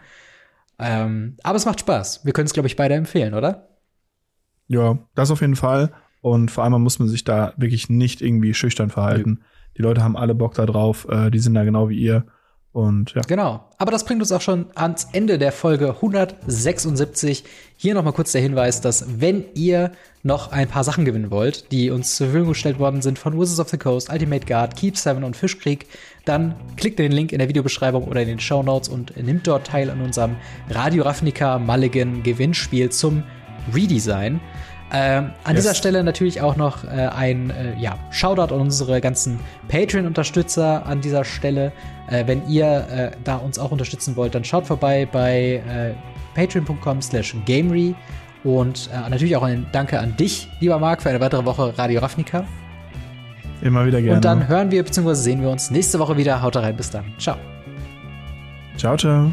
[0.79, 2.25] Ähm, aber es macht Spaß.
[2.25, 3.69] Wir können es, glaube ich, beide empfehlen, oder?
[4.67, 5.93] Ja, das auf jeden Fall.
[6.21, 9.39] Und vor allem muss man sich da wirklich nicht irgendwie schüchtern verhalten.
[9.41, 9.47] Ja.
[9.77, 11.07] Die Leute haben alle Bock da drauf.
[11.11, 12.27] Äh, die sind da genau wie ihr.
[12.75, 13.23] Und ja.
[13.29, 13.65] Genau.
[13.79, 17.45] Aber das bringt uns auch schon ans Ende der Folge 176.
[17.77, 19.93] Hier nochmal kurz der Hinweis, dass wenn ihr
[20.25, 23.61] noch ein paar Sachen gewinnen wollt, die uns zur Verfügung gestellt worden sind von Wizards
[23.61, 25.87] of the Coast, Ultimate Guard, Keep 7 und Fischkrieg,
[26.25, 29.69] dann klickt den Link in der Videobeschreibung oder in den Show Notes und nimmt dort
[29.69, 30.35] teil an unserem
[30.69, 33.23] Radio Ravnica Mulligan Gewinnspiel zum
[33.73, 34.41] Redesign.
[34.93, 35.63] Ähm, an Yes.
[35.65, 41.01] dieser Stelle natürlich auch noch äh, ein äh, ja, Shoutout an unsere ganzen Patreon-Unterstützer an
[41.01, 41.73] dieser Stelle.
[42.09, 45.95] Äh, wenn ihr äh, da uns auch unterstützen wollt, dann schaut vorbei bei äh,
[46.35, 47.95] patreon.com slash gamery
[48.43, 52.01] und äh, natürlich auch ein Danke an dich, lieber Marc, für eine weitere Woche Radio
[52.01, 52.45] Ravnica.
[53.63, 54.17] Immer wieder gerne.
[54.17, 55.15] Und dann hören wir bzw.
[55.15, 56.43] sehen wir uns nächste Woche wieder.
[56.43, 57.05] Haut rein, bis dann.
[57.19, 57.37] Ciao.
[58.77, 59.33] ciao, ciao.